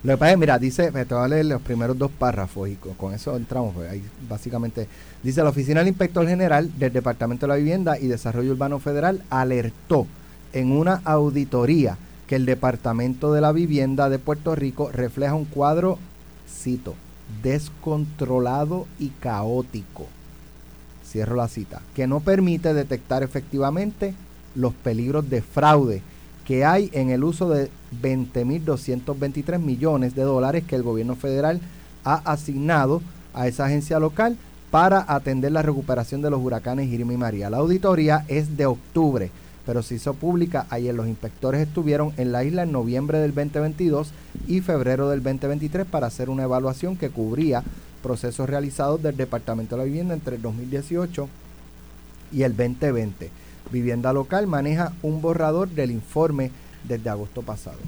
[0.02, 2.68] lo que pasa es, mira, dice, me te voy a leer los primeros dos párrafos
[2.68, 3.74] y con, con eso entramos.
[3.74, 4.86] pues, ahí básicamente
[5.22, 9.22] dice, la Oficina del Inspector General del Departamento de la Vivienda y Desarrollo Urbano Federal
[9.30, 10.06] alertó
[10.52, 15.98] en una auditoría que el Departamento de la Vivienda de Puerto Rico refleja un cuadro,
[16.50, 16.94] cito,
[17.42, 20.06] descontrolado y caótico.
[21.10, 21.80] Cierro la cita.
[21.94, 24.14] Que no permite detectar efectivamente
[24.54, 26.02] los peligros de fraude
[26.44, 27.70] que hay en el uso de
[28.02, 31.60] 20.223 millones de dólares que el gobierno federal
[32.04, 33.02] ha asignado
[33.32, 34.36] a esa agencia local
[34.70, 37.50] para atender la recuperación de los huracanes Irma y María.
[37.50, 39.30] La auditoría es de octubre,
[39.64, 40.94] pero se hizo pública ayer.
[40.94, 44.12] Los inspectores estuvieron en la isla en noviembre del 2022
[44.48, 47.62] y febrero del 2023 para hacer una evaluación que cubría
[48.02, 51.28] procesos realizados del Departamento de la Vivienda entre el 2018
[52.32, 53.30] y el 2020.
[53.70, 56.50] Vivienda Local maneja un borrador del informe
[56.84, 57.78] desde agosto pasado.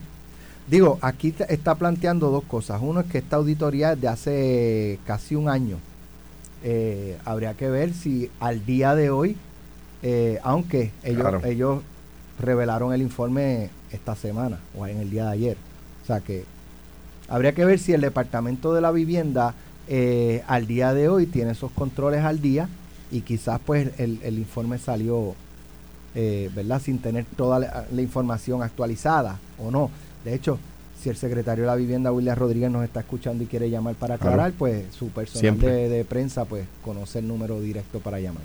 [0.68, 2.80] Digo, aquí está planteando dos cosas.
[2.82, 5.76] Uno es que esta auditoría es de hace casi un año.
[6.64, 9.36] Eh, habría que ver si al día de hoy,
[10.02, 11.40] eh, aunque ellos, Claro.
[11.44, 11.82] ellos
[12.40, 15.56] revelaron el informe esta semana o en el día de ayer.
[16.02, 16.44] O sea que
[17.28, 19.54] habría que ver si el Departamento de la Vivienda
[19.88, 22.68] eh, al día de hoy tiene esos controles al día
[23.12, 25.36] y quizás pues el, el informe salió
[26.16, 26.82] eh, ¿verdad?
[26.82, 29.90] Sin tener toda la, la información actualizada o no.
[30.24, 30.58] De hecho,
[31.00, 34.16] si el secretario de la vivienda, William Rodríguez, nos está escuchando y quiere llamar para
[34.18, 34.32] Claro.
[34.32, 38.42] aclarar, pues su personal de, de prensa pues conoce el número directo para llamar.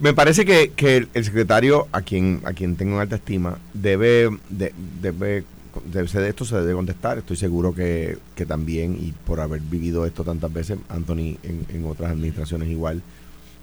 [0.00, 4.28] Me parece que, que el, secretario, a quien a quien tengo en alta estima, debe,
[4.50, 5.44] de- debe,
[5.92, 7.18] de esto, se debe contestar.
[7.18, 11.84] Estoy seguro que, que también, y por haber vivido esto tantas veces, Anthony en, en
[11.86, 13.02] otras administraciones igual,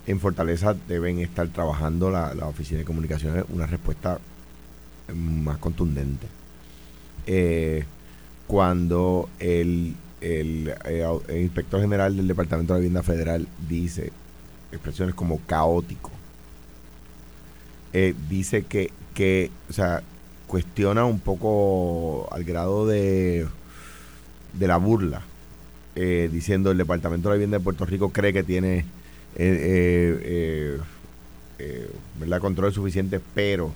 [0.07, 4.19] en Fortaleza deben estar trabajando la, la Oficina de Comunicaciones una respuesta
[5.15, 6.27] más contundente.
[7.27, 7.85] Eh,
[8.47, 10.73] cuando el, eh,
[11.27, 14.11] el inspector general del Departamento de Vivienda Federal dice
[14.71, 16.11] expresiones como caótico,
[17.93, 20.01] eh, dice que, que, o sea,
[20.47, 23.47] cuestiona un poco al grado de,
[24.53, 25.21] de la burla,
[25.95, 28.85] eh, diciendo el Departamento de Vivienda de Puerto Rico cree que tiene
[29.35, 30.77] eh, eh,
[31.59, 32.39] eh, ¿verdad?
[32.39, 33.71] control suficiente, pero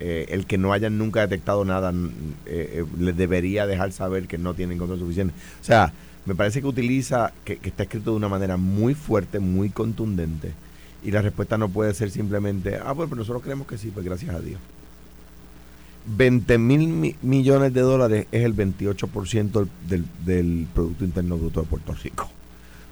[0.00, 1.92] eh, el que no hayan nunca detectado nada
[2.98, 5.34] les debería dejar saber que no tienen control suficiente.
[5.60, 5.92] O sea,
[6.26, 10.52] me parece que utiliza, que, está escrito de una manera muy fuerte, muy contundente,
[11.04, 14.04] y la respuesta no puede ser simplemente, ah, pues pero nosotros creemos que sí, pues
[14.04, 14.60] gracias a Dios.
[16.08, 21.60] 20 mil mi- millones de dólares es el 28% del, del, del Producto Interno Bruto
[21.62, 22.30] de Puerto Rico.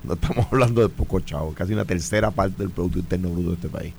[0.05, 3.55] No estamos hablando de poco chavo, casi una tercera parte del Producto Interno Bruto de
[3.55, 3.95] este país.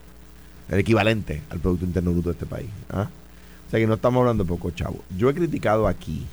[0.70, 2.70] El equivalente al Producto Interno Bruto de este país.
[2.90, 3.10] ¿ah?
[3.68, 5.04] O sea que no estamos hablando de poco chavo.
[5.18, 6.26] Yo he criticado aquí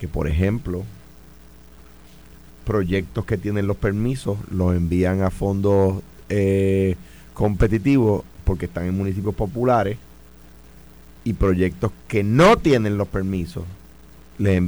[0.00, 0.84] que, por ejemplo,
[2.64, 6.96] proyectos que tienen los permisos los envían a fondos eh,
[7.32, 9.98] competitivos porque están en municipios populares
[11.24, 13.64] y proyectos que no tienen los permisos
[14.38, 14.60] les,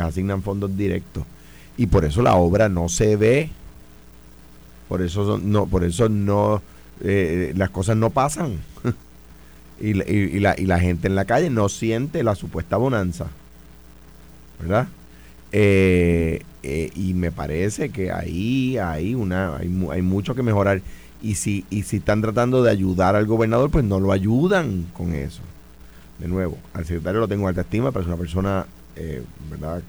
[0.00, 1.24] asignan fondos directos
[1.76, 3.50] y por eso la obra no se ve.
[4.88, 6.62] Por eso no por eso no
[7.02, 8.58] eh, las cosas no pasan.
[9.80, 13.26] Y, la- y- la, gente en la calle no siente la supuesta bonanza
[14.60, 14.86] ¿verdad?
[15.50, 20.82] Eh, eh, y me parece que ahí hay una hay, hay mucho que mejorar.
[21.20, 25.14] Y si y si están tratando de ayudar al gobernador pues no lo ayudan con
[25.14, 25.42] eso.
[26.20, 29.82] De nuevo al secretario lo tengo en alta estima pero es una persona eh, verdad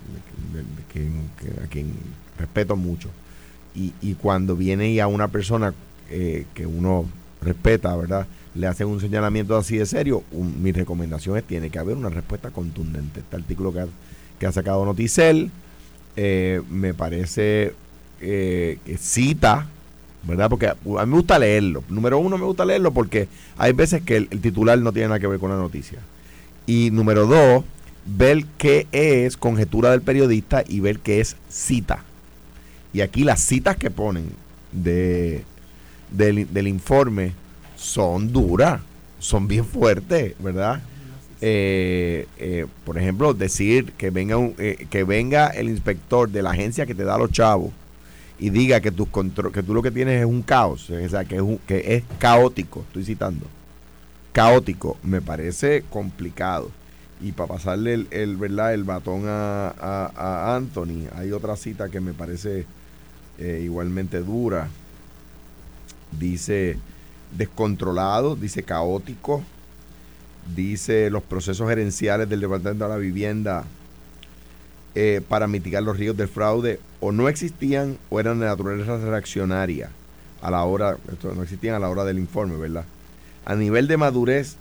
[0.92, 1.94] que- a quien
[2.38, 3.10] respeto mucho
[3.76, 5.74] y, y cuando viene y a una persona
[6.10, 7.06] eh, que uno
[7.42, 11.98] respeta verdad le hacen un señalamiento así de serio mi recomendación es tiene que haber
[11.98, 13.88] una respuesta contundente este artículo que ha,
[14.40, 15.52] que ha sacado Noticel
[16.16, 17.74] eh, me parece
[18.22, 19.68] eh, que cita,
[20.24, 20.50] ¿verdad?
[20.50, 21.84] Porque a mí me gusta leerlo.
[21.90, 25.28] Número uno, me gusta leerlo porque hay veces que el titular no tiene nada que
[25.28, 26.00] ver con la noticia.
[26.68, 27.64] Y número dos,
[28.06, 32.04] ver qué es conjetura del periodista y ver qué es cita.
[32.94, 34.30] Y aquí las citas que ponen
[34.72, 35.44] de,
[36.12, 37.32] del, del informe
[37.76, 38.82] son duras,
[39.20, 40.82] son bien fuertes, ¿verdad?
[41.46, 46.52] eh, eh, por ejemplo, decir que venga, un- eh, que venga el inspector de la
[46.52, 47.72] agencia que te da los chavos
[48.40, 51.26] y diga que, tus contro- que tú lo que tienes es un caos, o sea,
[51.26, 53.46] que es, que es caótico, estoy citando,
[54.32, 56.72] caótico, me parece complicado.
[57.22, 58.74] Y para pasarle el, el, ¿verdad?
[58.74, 62.66] el batón a, a- Anthony, hay otra cita que me parece
[63.40, 64.68] eh, igualmente dura.
[66.20, 66.78] Dice
[67.36, 69.44] descontrolado, dice caótico,
[70.56, 73.64] dice los procesos gerenciales del Departamento de la Vivienda
[74.94, 79.90] eh, para mitigar los riesgos del fraude o no existían o eran de naturaleza reaccionaria
[80.42, 82.84] a la hora, esto no existían a la hora del informe, ¿verdad?
[83.46, 84.58] A nivel de madurez,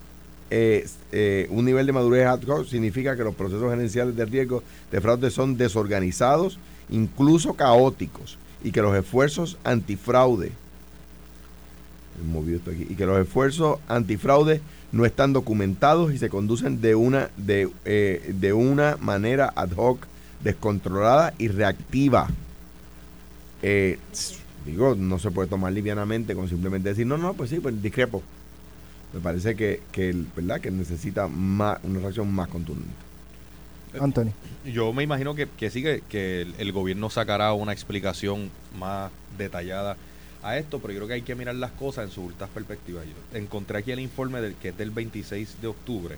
[0.55, 4.63] eh, eh, un nivel de madurez ad hoc significa que los procesos gerenciales de riesgo
[4.91, 6.59] de fraude son desorganizados,
[6.91, 10.53] incluso caóticos, y que los esfuerzos antifraude,
[12.91, 14.61] y que los esfuerzos antifraude
[14.93, 20.07] no están documentados y se conducen de una, de, eh, de una manera ad hoc,
[20.45, 22.29] descontrolada y reactiva.
[23.63, 23.99] Eh,
[24.67, 28.23] digo, no se puede tomar livianamente con simplemente decir, no, no, pues sí, pues discrepo.
[29.13, 30.61] Me parece que, que el- ¿verdad?
[30.61, 32.93] que necesita más, una reacción más contundente.
[34.01, 34.31] Anthony.
[34.65, 39.11] Yo me imagino que, que sí, que, que el, el gobierno sacará una explicación más
[39.37, 39.97] detallada
[40.43, 43.05] a esto, pero yo creo que hay que mirar las cosas en sus justas perspectivas.
[43.05, 46.17] Yo encontré aquí el informe del, que es del 26 de octubre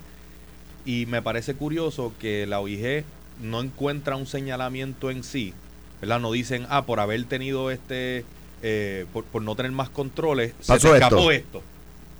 [0.85, 3.05] y me parece curioso que la OIG
[3.43, 5.53] no encuentra un señalamiento en sí,
[6.01, 6.21] ¿verdad?
[6.21, 8.25] No dicen, ah, por haber tenido este,
[8.63, 11.07] eh, por, por no tener más controles, se Pasó esto.
[11.07, 11.63] escapó esto.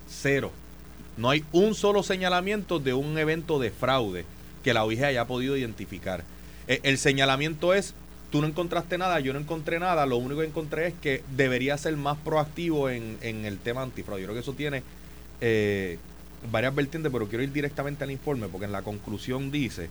[0.09, 0.51] Cero.
[1.17, 4.25] No hay un solo señalamiento de un evento de fraude
[4.63, 6.25] que la OIG haya podido identificar.
[6.67, 7.95] Eh, el señalamiento es,
[8.31, 11.79] tú no encontraste nada, yo no encontré nada, lo único que encontré es que debería
[11.79, 14.23] ser más proactivo en, en el tema antifraude.
[14.23, 14.83] Yo creo que eso tiene
[15.41, 15.99] eh,
[16.51, 19.89] varias vertientes, pero quiero ir directamente al informe porque en la conclusión dice,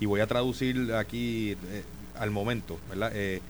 [0.00, 1.82] y voy a traducir aquí eh,
[2.18, 3.12] al momento, ¿verdad?
[3.14, 3.40] Eh,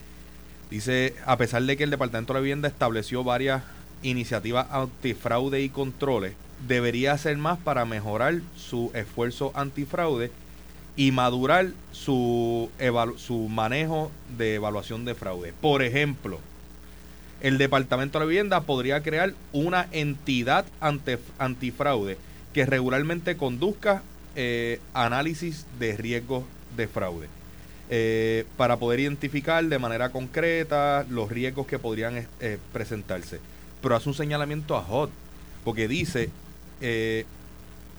[0.71, 3.63] dice, a pesar de que el Departamento de la Vivienda estableció varias
[4.03, 6.35] iniciativas antifraude y controles,
[6.67, 10.31] debería hacer más para mejorar su esfuerzo antifraude
[10.97, 12.71] y madurar su,
[13.17, 15.53] su manejo de evaluación de fraude.
[15.61, 16.41] Por ejemplo,
[17.43, 20.65] el Departamento de la Vivienda podría crear una entidad
[21.39, 22.17] antifraude
[22.55, 24.03] que regularmente conduzca
[24.35, 26.45] eh, análisis de riesgos
[26.77, 27.29] de fraude
[27.89, 33.39] eh, para poder identificar de manera concreta los riesgos que podrían eh, presentarse.
[33.83, 35.11] Pero hace un señalamiento a HOT,
[35.65, 36.31] porque dice,
[36.81, 37.25] eh,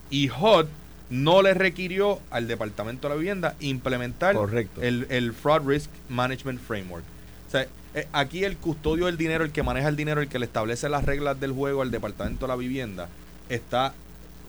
[0.09, 0.67] y HOT
[1.09, 4.81] no le requirió al Departamento de la Vivienda implementar Correcto.
[4.81, 7.03] el, el Fraud Risk Management Framework.
[7.47, 10.39] O sea, eh, aquí el custodio del dinero, el que maneja el dinero, el que
[10.39, 13.09] le establece las reglas del juego al Departamento de la Vivienda,
[13.49, 13.93] está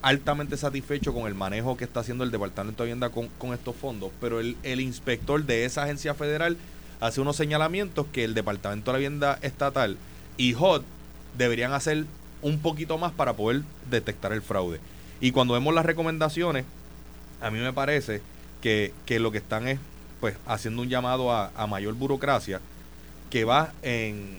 [0.03, 3.75] altamente satisfecho con el manejo que está haciendo el Departamento de Vivienda con, con estos
[3.77, 6.57] fondos, pero el, el inspector de esa agencia federal
[7.01, 9.97] hace unos señalamientos que el Departamento de la Vivienda Estatal
[10.37, 10.85] y HOT
[11.39, 12.05] deberían hacer
[12.43, 14.81] un poquito más para poder detectar el fraude.
[15.21, 16.65] Y cuando vemos las recomendaciones,
[17.41, 18.21] a mí me parece
[18.61, 19.79] que, que lo que están es
[20.21, 22.61] pues haciendo un llamado a, a mayor burocracia
[23.31, 24.39] que va en,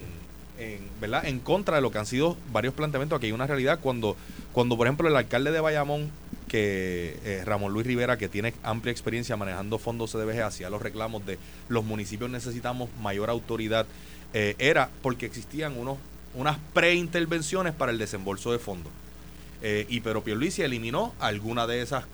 [0.58, 1.26] en, ¿verdad?
[1.26, 3.18] en contra de lo que han sido varios planteamientos.
[3.18, 4.16] Aquí hay una realidad cuando,
[4.52, 6.12] cuando por ejemplo, el alcalde de Bayamón
[6.50, 11.26] que eh, Ramón Luis Rivera, que tiene amplia experiencia manejando fondos CDBG, hacía los reclamos
[11.26, 11.38] de
[11.70, 13.86] los municipios necesitamos mayor autoridad,
[14.34, 15.98] eh, era porque existían unos,
[16.34, 18.92] unas preintervenciones para el desembolso de fondos.
[19.62, 22.06] Eh, y pero Pierluisi eliminó alguna de esas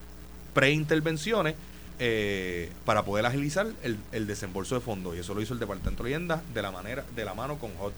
[0.53, 1.55] preintervenciones
[1.99, 5.15] eh, para poder agilizar el, el, desembolso de fondos.
[5.15, 7.71] Y eso lo hizo el Departamento de Leyenda de la manera, de la mano con
[7.79, 7.93] HOT.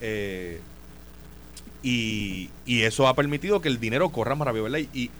[0.00, 0.60] Eh,
[1.82, 4.80] y, y, eso ha permitido que el dinero corra más rápido, ¿verdad?
[4.92, 5.10] Y,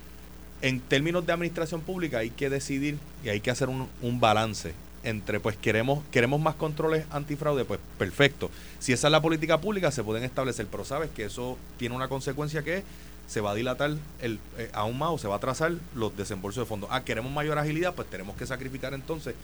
[0.60, 4.74] en términos de administración pública hay que decidir y hay que hacer un, un balance
[5.04, 8.50] entre pues queremos queremos más controles antifraude, pues perfecto.
[8.78, 12.08] Si esa es la política pública se pueden establecer, pero sabes que eso tiene una
[12.08, 12.82] consecuencia que
[13.26, 16.64] se va a dilatar el, eh, aún más o se va a atrasar los desembolsos
[16.64, 16.90] de fondos.
[16.92, 19.34] Ah, queremos mayor agilidad, pues tenemos que sacrificar entonces.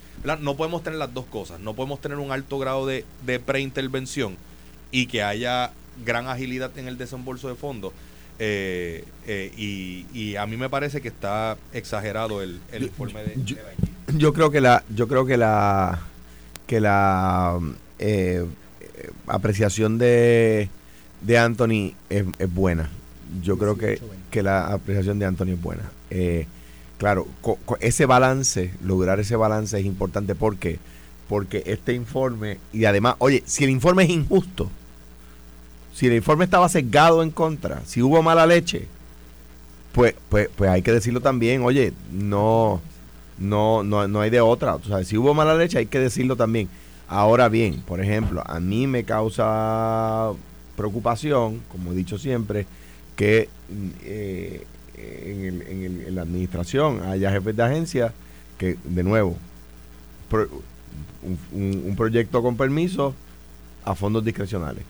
[0.40, 1.60] No podemos tener las dos cosas.
[1.60, 4.36] No podemos tener un alto grado de, de preintervención
[4.90, 5.72] y que haya
[6.04, 7.92] gran agilidad en el desembolso de fondos.
[8.40, 13.34] Eh, eh, y, y, a mí me parece que está exagerado el, el informe de,
[13.44, 13.56] yo,
[14.16, 16.00] yo, creo que la yo creo que la
[16.66, 17.58] que la
[17.98, 18.44] eh,
[19.26, 20.68] apreciación de,
[21.22, 22.90] de Anthony es, es buena
[23.42, 24.00] yo creo que,
[24.30, 25.82] que, la apreciación de Antonio es buena.
[26.10, 26.46] Eh,
[26.98, 27.26] claro,
[27.80, 30.34] ese balance, lograr ese balance es importante.
[30.34, 30.78] ¿Por qué?
[31.28, 34.70] Porque este informe, y además, oye, si el informe es injusto,
[35.94, 38.86] si el informe estaba sesgado en contra, si hubo mala leche,
[39.92, 42.80] pues, pues, pues hay que decirlo también, oye, no,
[43.38, 44.74] no, no, no hay de otra.
[44.76, 46.68] O sea, si hubo mala leche, hay que decirlo también.
[47.08, 50.32] Ahora bien, por ejemplo, a mí me causa
[50.76, 52.66] preocupación, como he dicho siempre,
[53.16, 53.48] que
[54.04, 54.64] eh,
[54.96, 58.12] en, el, en, el, en, la administración haya jefes de agencia
[58.58, 59.36] que, de nuevo,
[60.28, 60.48] pro,
[61.22, 63.14] un, un, proyecto con permiso
[63.84, 64.84] a fondos discrecionales.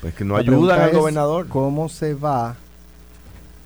[0.00, 1.48] Pues que no ayudan al gobernador.
[1.48, 2.56] ¿Cómo se va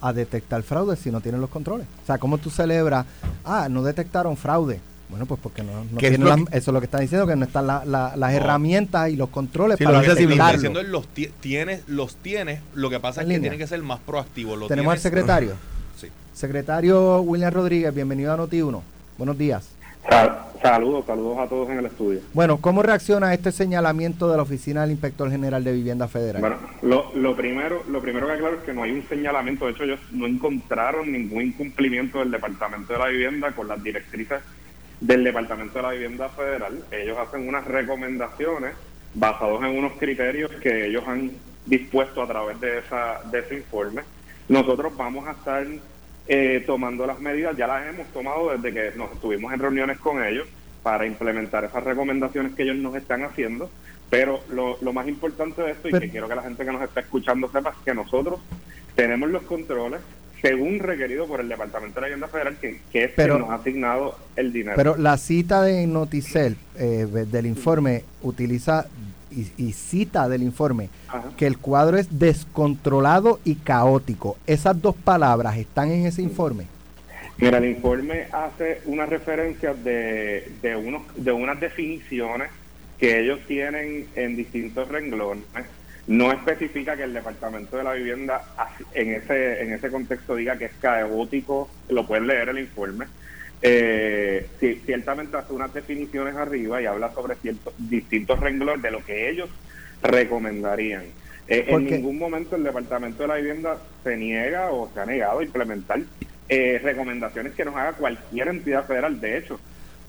[0.09, 1.87] a detectar fraude si no tienen los controles?
[2.03, 3.07] O sea, ¿cómo tú celebras?
[3.45, 4.81] Ah, no detectaron fraude.
[5.09, 7.45] Bueno, pues porque no, no tiene la, eso es lo que está diciendo, que no
[7.45, 8.37] están la, la, las no.
[8.37, 10.83] herramientas y los controles sí, para detectarlo.
[10.83, 11.07] Los
[11.41, 14.67] tienes, los tienes, lo que pasa es que tienen que ser más proactivos.
[14.67, 15.53] Tenemos al secretario.
[15.97, 16.09] sí.
[16.35, 18.81] Secretario William Rodríguez, bienvenido a Noti1.
[19.17, 19.76] Buenos días.
[20.63, 22.21] Saludos, saludos a todos en el estudio.
[22.33, 26.41] Bueno, ¿cómo reacciona a este señalamiento de la Oficina del Inspector General de Vivienda Federal?
[26.41, 29.73] Bueno, lo, lo, primero, lo primero que aclaro es que no hay un señalamiento, de
[29.73, 34.41] hecho ellos no encontraron ningún incumplimiento del Departamento de la Vivienda con las directrices
[35.01, 36.85] del Departamento de la Vivienda Federal.
[36.91, 38.75] Ellos hacen unas recomendaciones
[39.15, 41.33] basados en unos criterios que ellos han
[41.67, 44.03] dispuesto a través de, esa, de ese informe.
[44.49, 45.67] Nosotros vamos a estar
[46.29, 50.23] eh, tomando las medidas, ya las hemos tomado desde que nos estuvimos en reuniones con
[50.25, 50.47] ellos
[50.83, 53.71] para implementar esas recomendaciones que ellos nos están haciendo.
[54.09, 56.83] Pero lo, lo más importante de esto, y que quiero que la gente que nos
[56.83, 58.41] está escuchando sepa, es que nosotros
[58.95, 60.01] tenemos los controles,
[60.41, 63.51] según requerido por el Departamento de la Vivienda Federal, que, que es pero, quien nos
[63.51, 64.77] ha asignado el dinero.
[64.77, 68.87] Pero la cita de Noticel eh, del informe utiliza
[69.31, 71.31] y, y cita del informe Ajá.
[71.37, 74.37] que el cuadro es descontrolado y caótico.
[74.47, 76.67] ¿Esas dos palabras están en ese informe?
[77.39, 82.51] Mira, el informe hace una referencia de, de, unos, de unas definiciones
[82.99, 85.67] que ellos tienen en distintos renglones
[86.07, 88.43] no especifica que el Departamento de la Vivienda
[88.95, 93.07] en ese en ese contexto diga que es caótico, lo pueden leer el informe.
[93.63, 99.05] Eh, sí, ciertamente hace unas definiciones arriba y habla sobre ciertos distintos renglones de lo
[99.05, 99.49] que ellos
[100.03, 101.05] recomendarían.
[101.49, 105.39] Eh, en ningún momento el Departamento de la Vivienda se niega o se ha negado
[105.39, 106.01] a implementar
[106.49, 109.21] eh, recomendaciones que nos haga cualquier entidad federal.
[109.21, 109.59] De hecho,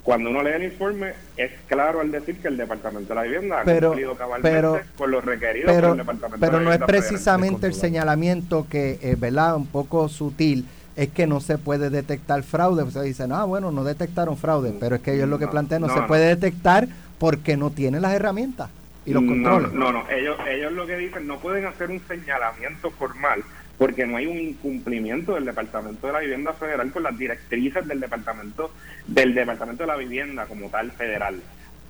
[0.04, 3.62] cuando uno lee el informe, es claro al decir que el Departamento de la Vivienda
[3.66, 6.70] pero, ha cumplido cabalmente pero, con los requeridos pero, por el Departamento pero de la
[6.70, 9.58] no es precisamente el señalamiento que, eh, ¿verdad?
[9.58, 10.66] Un poco sutil,
[10.98, 12.82] es que no se puede detectar fraude.
[12.82, 15.82] O sea, dicen, ah, bueno, no detectaron fraude, pero es que ellos lo que plantean
[15.82, 16.08] no, no se no.
[16.08, 16.88] puede detectar
[17.20, 18.70] porque no tienen las herramientas
[19.06, 19.72] y los controles.
[19.72, 23.44] No, no, ellos, ellos lo que dicen, no pueden hacer un señalamiento formal
[23.78, 28.00] porque no hay un incumplimiento del Departamento de la Vivienda Federal con las directrices del
[28.00, 28.72] Departamento
[29.06, 31.40] del Departamento de la Vivienda como tal federal.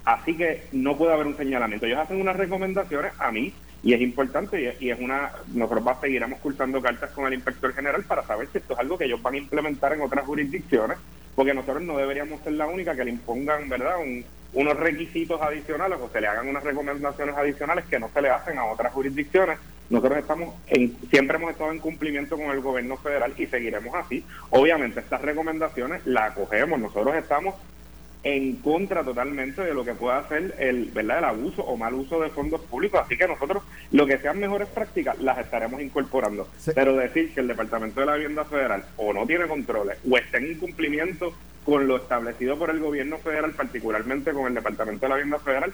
[0.03, 1.85] Así que no puede haber un señalamiento.
[1.85, 3.53] Ellos hacen unas recomendaciones a mí
[3.83, 8.03] y es importante y es, una nosotros va, seguiremos cursando cartas con el inspector general
[8.03, 10.97] para saber si esto es algo que ellos van a implementar en otras jurisdicciones,
[11.35, 15.99] porque nosotros no deberíamos ser la única que le impongan, ¿verdad?, un, unos requisitos adicionales
[16.01, 19.59] o se le hagan unas recomendaciones adicionales que no se le hacen a otras jurisdicciones.
[19.89, 24.23] Nosotros estamos en, siempre hemos estado en cumplimiento con el gobierno federal y seguiremos así.
[24.49, 27.55] Obviamente estas recomendaciones las acogemos, nosotros estamos
[28.35, 31.19] en contra totalmente de lo que pueda hacer el, ¿verdad?
[31.19, 32.99] el abuso o mal uso de fondos públicos.
[33.03, 36.47] Así que nosotros, lo que sean mejores prácticas, las estaremos incorporando.
[36.57, 36.71] Sí.
[36.75, 40.39] Pero decir que el Departamento de la Vivienda Federal o no tiene controles o está
[40.39, 45.15] en incumplimiento con lo establecido por el gobierno federal, particularmente con el Departamento de la
[45.15, 45.73] Vivienda Federal,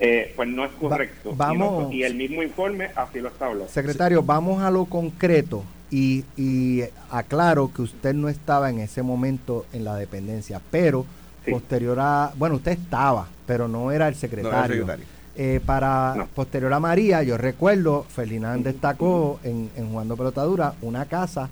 [0.00, 1.30] eh, pues no es correcto.
[1.32, 1.82] Y vamos.
[1.84, 3.70] no- y el mismo informe así lo establece.
[3.72, 9.64] Secretario, vamos a lo concreto y, y aclaro que usted no estaba en ese momento
[9.72, 11.06] en la dependencia, pero
[11.44, 11.50] Sí.
[11.50, 14.66] posterior a, bueno, usted estaba, pero no era el secretario.
[14.76, 15.04] secretario.
[15.36, 16.26] Eh, para No.
[16.28, 21.48] posterior a María, yo recuerdo, Ferdinand destacó en, en Jugando Pelotadura una casa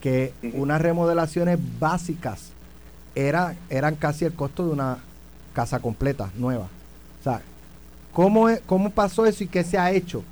[0.00, 2.50] que unas remodelaciones básicas
[3.14, 4.98] era, eran casi el costo de una
[5.52, 6.64] casa completa, nueva.
[7.20, 7.40] O sea,
[8.12, 10.24] ¿cómo, ¿cómo pasó eso y qué se ha hecho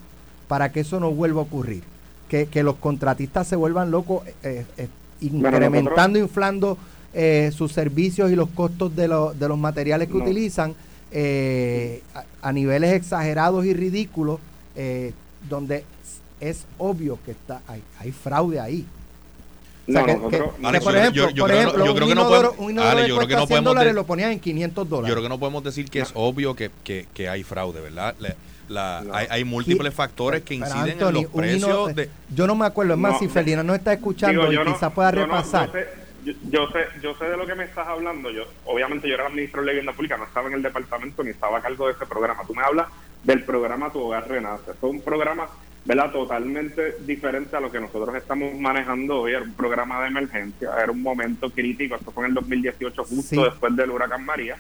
[0.49, 1.85] para que eso no vuelva a ocurrir?
[2.29, 4.89] Que, que los contratistas se vuelvan locos eh, eh,
[5.21, 6.79] incrementando, nosotros- inflando
[7.13, 10.23] eh, sus servicios y los costos de, lo- de los materiales que No.
[10.25, 10.75] utilizan
[11.13, 14.39] eh, a, a niveles exagerados y ridículos,
[14.77, 15.13] eh,
[15.49, 15.85] donde
[16.41, 18.87] es obvio que está hay, hay fraude ahí.
[19.89, 21.65] O sea, No, que, que- Alex, que, por yo- ejemplo, yo- yo por creo que
[21.65, 23.35] no- ejemplo, yo creo un que no inodoro, un inodoro Ale, que yo creo que
[23.35, 25.13] no 100 podemos dólares de- lo ponían en 500 Yo dólares.
[25.15, 28.15] creo que no podemos decir que es obvio que, que, que hay fraude, ¿verdad?
[28.21, 28.35] La-
[28.69, 29.13] la- No.
[29.15, 32.09] hay, hay múltiples factores que Pero, inciden Anthony, en los precios ino- de...
[32.33, 34.65] Yo no me acuerdo, es más, No, si Ferdinand no está escuchando Digo, y yo
[34.65, 35.67] no- quizás pueda yo no- repasar.
[35.67, 35.87] yo, sé,
[36.25, 38.31] yo, yo sé, yo sé de lo que me estás hablando.
[38.31, 41.31] Yo, obviamente yo era el ministro de Vivienda Pública, no estaba en el departamento ni
[41.31, 42.43] estaba a cargo de ese programa.
[42.47, 42.89] Tú me hablas
[43.25, 44.73] del programa Tu Hogar Renace.
[44.81, 45.49] Fue un programa,
[45.85, 46.11] ¿verdad?
[46.13, 49.33] Totalmente diferente a lo que nosotros estamos manejando hoy.
[49.33, 51.97] Era un programa de emergencia, era un momento crítico.
[51.97, 53.43] Esto fue en el 2018, justo Sí.
[53.43, 54.57] después del huracán María.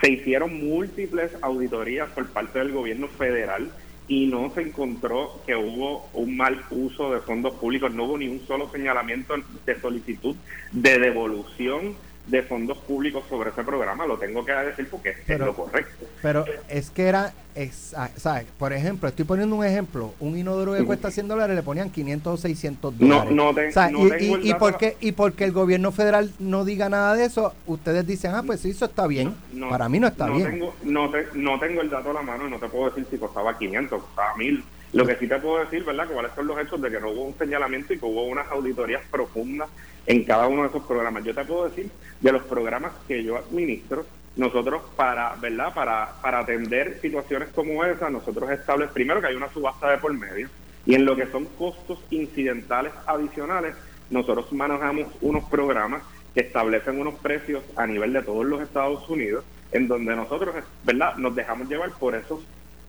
[0.00, 3.70] Se hicieron múltiples auditorías por parte del gobierno federal
[4.08, 8.28] y no se encontró que hubo un mal uso de fondos públicos, no hubo ni
[8.28, 9.34] un solo señalamiento
[9.64, 10.36] de solicitud
[10.72, 11.96] de devolución
[12.26, 16.04] de fondos públicos sobre ese programa, lo tengo que decir porque es Pero- lo correcto.
[16.22, 18.46] Pero es que era, es, ¿sabes?
[18.58, 20.12] Por ejemplo, estoy poniendo un ejemplo.
[20.18, 23.32] Un inodoro que cuesta 100 dólares le ponían 500 o 600 No, dólares.
[23.34, 26.32] no, te- O sea, no y, tengo y, y porque, y porque el gobierno federal
[26.40, 29.34] no diga nada de eso, ustedes dicen, ah, pues sí, eso está bien.
[29.52, 30.50] No, Para mí no está bien.
[30.50, 33.06] Tengo, no, te- no tengo el dato a la mano y no te puedo decir
[33.08, 34.64] si costaba 500, costaba 1000.
[34.92, 36.08] Lo que sí te puedo decir, ¿verdad?
[36.08, 38.50] Que cuáles son los hechos de que no hubo un señalamiento y que hubo unas
[38.50, 39.68] auditorías profundas
[40.06, 41.24] en cada uno de esos programas.
[41.24, 41.90] Yo te puedo decir
[42.20, 45.72] de los programas que yo administro, nosotros para, ¿verdad?
[45.74, 50.12] Para, para atender situaciones como esa, nosotros establecemos primero que hay una subasta de por
[50.12, 50.48] medio
[50.84, 53.74] y en lo que son costos incidentales adicionales,
[54.10, 56.02] nosotros manejamos unos programas
[56.32, 60.54] que establecen unos precios a nivel de todos los Estados Unidos, en donde nosotros,
[60.84, 62.40] ¿verdad?, nos dejamos llevar por esos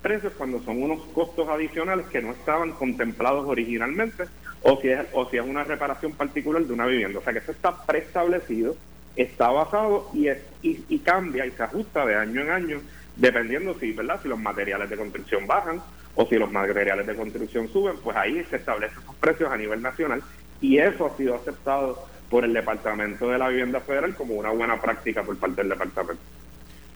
[0.02, 4.26] precios cuando son unos costos adicionales que no estaban contemplados originalmente,
[4.62, 7.20] o si es, o si es una reparación particular de una vivienda.
[7.20, 8.76] O sea que eso está preestablecido,
[9.16, 12.82] está basado y, es, y, y cambia y se ajusta de año en año,
[13.16, 15.82] dependiendo si, ¿verdad?, si los materiales de construcción bajan
[16.16, 19.82] o si los materiales de construcción suben, pues ahí se establecen esos precios a nivel
[19.82, 20.22] nacional
[20.62, 24.82] y eso ha sido aceptado por el Departamento de la Vivienda Federal como una buena
[24.82, 26.22] práctica por parte del departamento.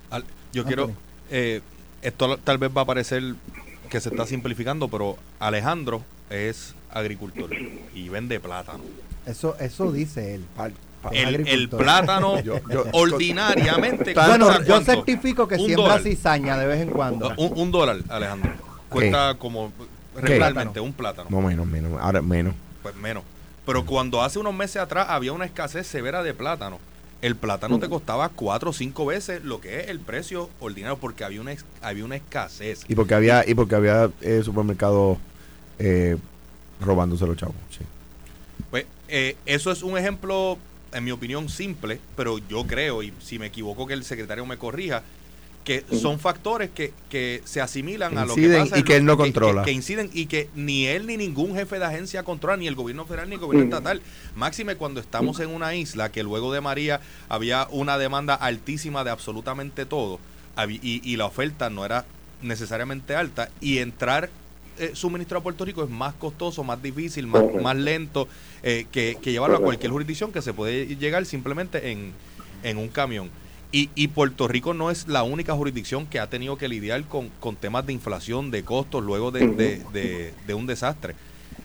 [0.09, 0.67] Al- Yo Anthony.
[0.67, 0.91] quiero,
[1.29, 1.61] eh,
[2.01, 3.21] esto tal vez va a parecer
[3.89, 7.49] que se está simplificando, pero Alejandro es agricultor
[7.93, 8.83] y vende plátano.
[9.25, 10.45] Eso, eso dice él.
[11.11, 16.01] El, plátano Yo- yo- ordinariamente Bueno, yo certifico que Un siembra dólar.
[16.01, 17.33] cizaña de vez en cuando.
[17.37, 18.51] Un, un dólar, Alejandro.
[18.89, 19.71] Cuesta como
[20.15, 21.29] regularmente un plátano.
[21.29, 21.99] No, menos, menos.
[22.01, 22.53] Ahora menos.
[22.83, 23.23] Pues menos.
[23.65, 26.79] Pero cuando hace unos meses atrás había una escasez severa de plátano,
[27.21, 31.23] el plátano te costaba cuatro o cinco veces lo que es el precio ordinario porque
[31.23, 32.83] había una, había una escasez.
[32.87, 35.19] Y porque había, y porque había eh, supermercados
[35.83, 36.17] eh,
[36.79, 37.55] robándose los chavos.
[37.71, 37.83] Sí.
[38.69, 40.57] Pues eh, eso es un ejemplo,
[40.93, 44.57] en mi opinión, simple, pero yo creo, y si me equivoco que el secretario me
[44.57, 45.03] corrija,
[45.63, 49.05] que son factores que, que se asimilan a lo que Inciden pasa y que él
[49.05, 49.61] no que- controla.
[49.61, 52.73] Que, que inciden y que ni él ni ningún jefe de agencia controla, ni el
[52.73, 54.01] gobierno federal ni el gobierno estatal.
[54.35, 59.11] Máxime cuando estamos en una isla que luego de María había una demanda altísima de
[59.11, 60.19] absolutamente todo
[60.67, 62.05] y la oferta no era
[62.41, 64.31] necesariamente alta y entrar
[64.81, 67.63] eh, suministro a Puerto Rico es más costoso, más difícil, más, Correcto.
[67.63, 68.27] más lento
[68.63, 69.65] eh, que, que llevarlo a Correcto.
[69.65, 72.11] cualquier jurisdicción que se puede llegar simplemente en,
[72.63, 73.29] en un camión.
[73.71, 77.29] Y, y Puerto Rico no es la única jurisdicción que ha tenido que lidiar con,
[77.39, 81.15] con temas de inflación, de costos, luego de, de- de- de un desastre.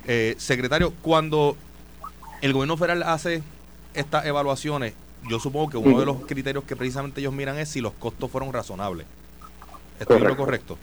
[0.06, 1.56] Eh, secretario, cuando
[2.42, 3.42] el gobierno federal hace
[3.94, 4.94] estas evaluaciones,
[5.28, 8.30] yo supongo que uno de los criterios que precisamente ellos miran es si los costos
[8.30, 9.04] fueron razonables.
[9.98, 10.78] ¿Estoy en lo correcto?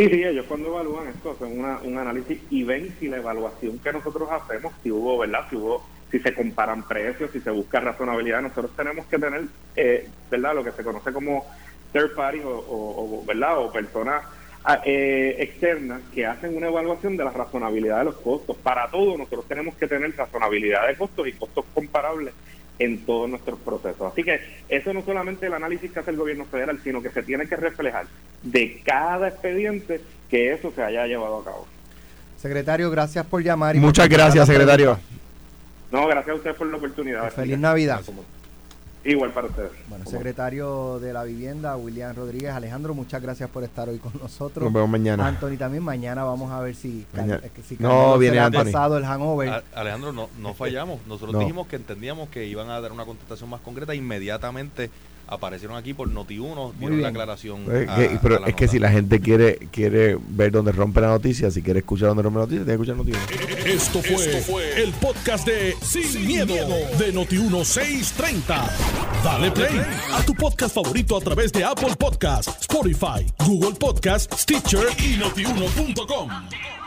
[0.00, 3.78] Sí, sí, ellos cuando evalúan esto hacen una, un análisis y ven si la evaluación
[3.80, 5.44] que nosotros hacemos, si hubo, ¿verdad?
[5.50, 8.40] Si hubo si se comparan precios, si se busca razonabilidad.
[8.40, 9.42] Nosotros tenemos que tener,
[9.76, 11.44] eh, ¿verdad?, lo que se conoce como
[11.92, 14.24] third party o, ¿verdad?, o personas
[14.64, 18.56] ah, eh, externas que hacen una evaluación de la razonabilidad de los costos.
[18.56, 22.32] Para todo, nosotros tenemos que tener razonabilidad de costos y costos comparables
[22.80, 24.12] en todos nuestros procesos.
[24.12, 27.22] Así que eso no solamente el análisis que hace el gobierno federal, sino que se
[27.22, 28.06] tiene que reflejar
[28.42, 31.66] de cada expediente que eso se haya llevado a cabo.
[32.38, 33.76] Secretario, gracias por llamar.
[33.76, 34.98] Y Muchas gracias, secretario.
[35.92, 37.30] No, gracias a usted por la oportunidad.
[37.30, 38.00] Feliz Navidad.
[39.02, 39.70] Igual para ustedes.
[39.88, 42.52] Bueno, secretario de la Vivienda, William Rodríguez.
[42.52, 44.64] Alejandro, muchas gracias por estar hoy con nosotros.
[44.64, 45.26] Nos vemos mañana.
[45.26, 45.82] Anthony también.
[45.82, 47.06] Mañana vamos a ver si,
[47.66, 48.64] si no, viene ha Anthony.
[48.64, 49.64] pasado el hangover.
[49.74, 51.00] Alejandro, no, no fallamos.
[51.06, 54.90] Nosotros dijimos que entendíamos que iban a dar una contestación más concreta inmediatamente
[55.30, 57.64] aparecieron aquí por Noti1, dieron la aclaración.
[57.64, 57.88] Pues,
[58.20, 61.80] pero es que si la gente quiere quiere ver dónde rompe la noticia, si quiere
[61.80, 63.66] escuchar dónde rompe la noticia, tiene que escuchar Noti1.
[63.66, 66.54] Esto fue, el podcast de Sin, miedo,
[66.98, 68.70] de Noti1630.
[69.24, 69.80] Dale play
[70.12, 76.79] a tu podcast favorito a través de Apple Podcasts, Spotify, Google Podcasts, Stitcher y notiuno.com.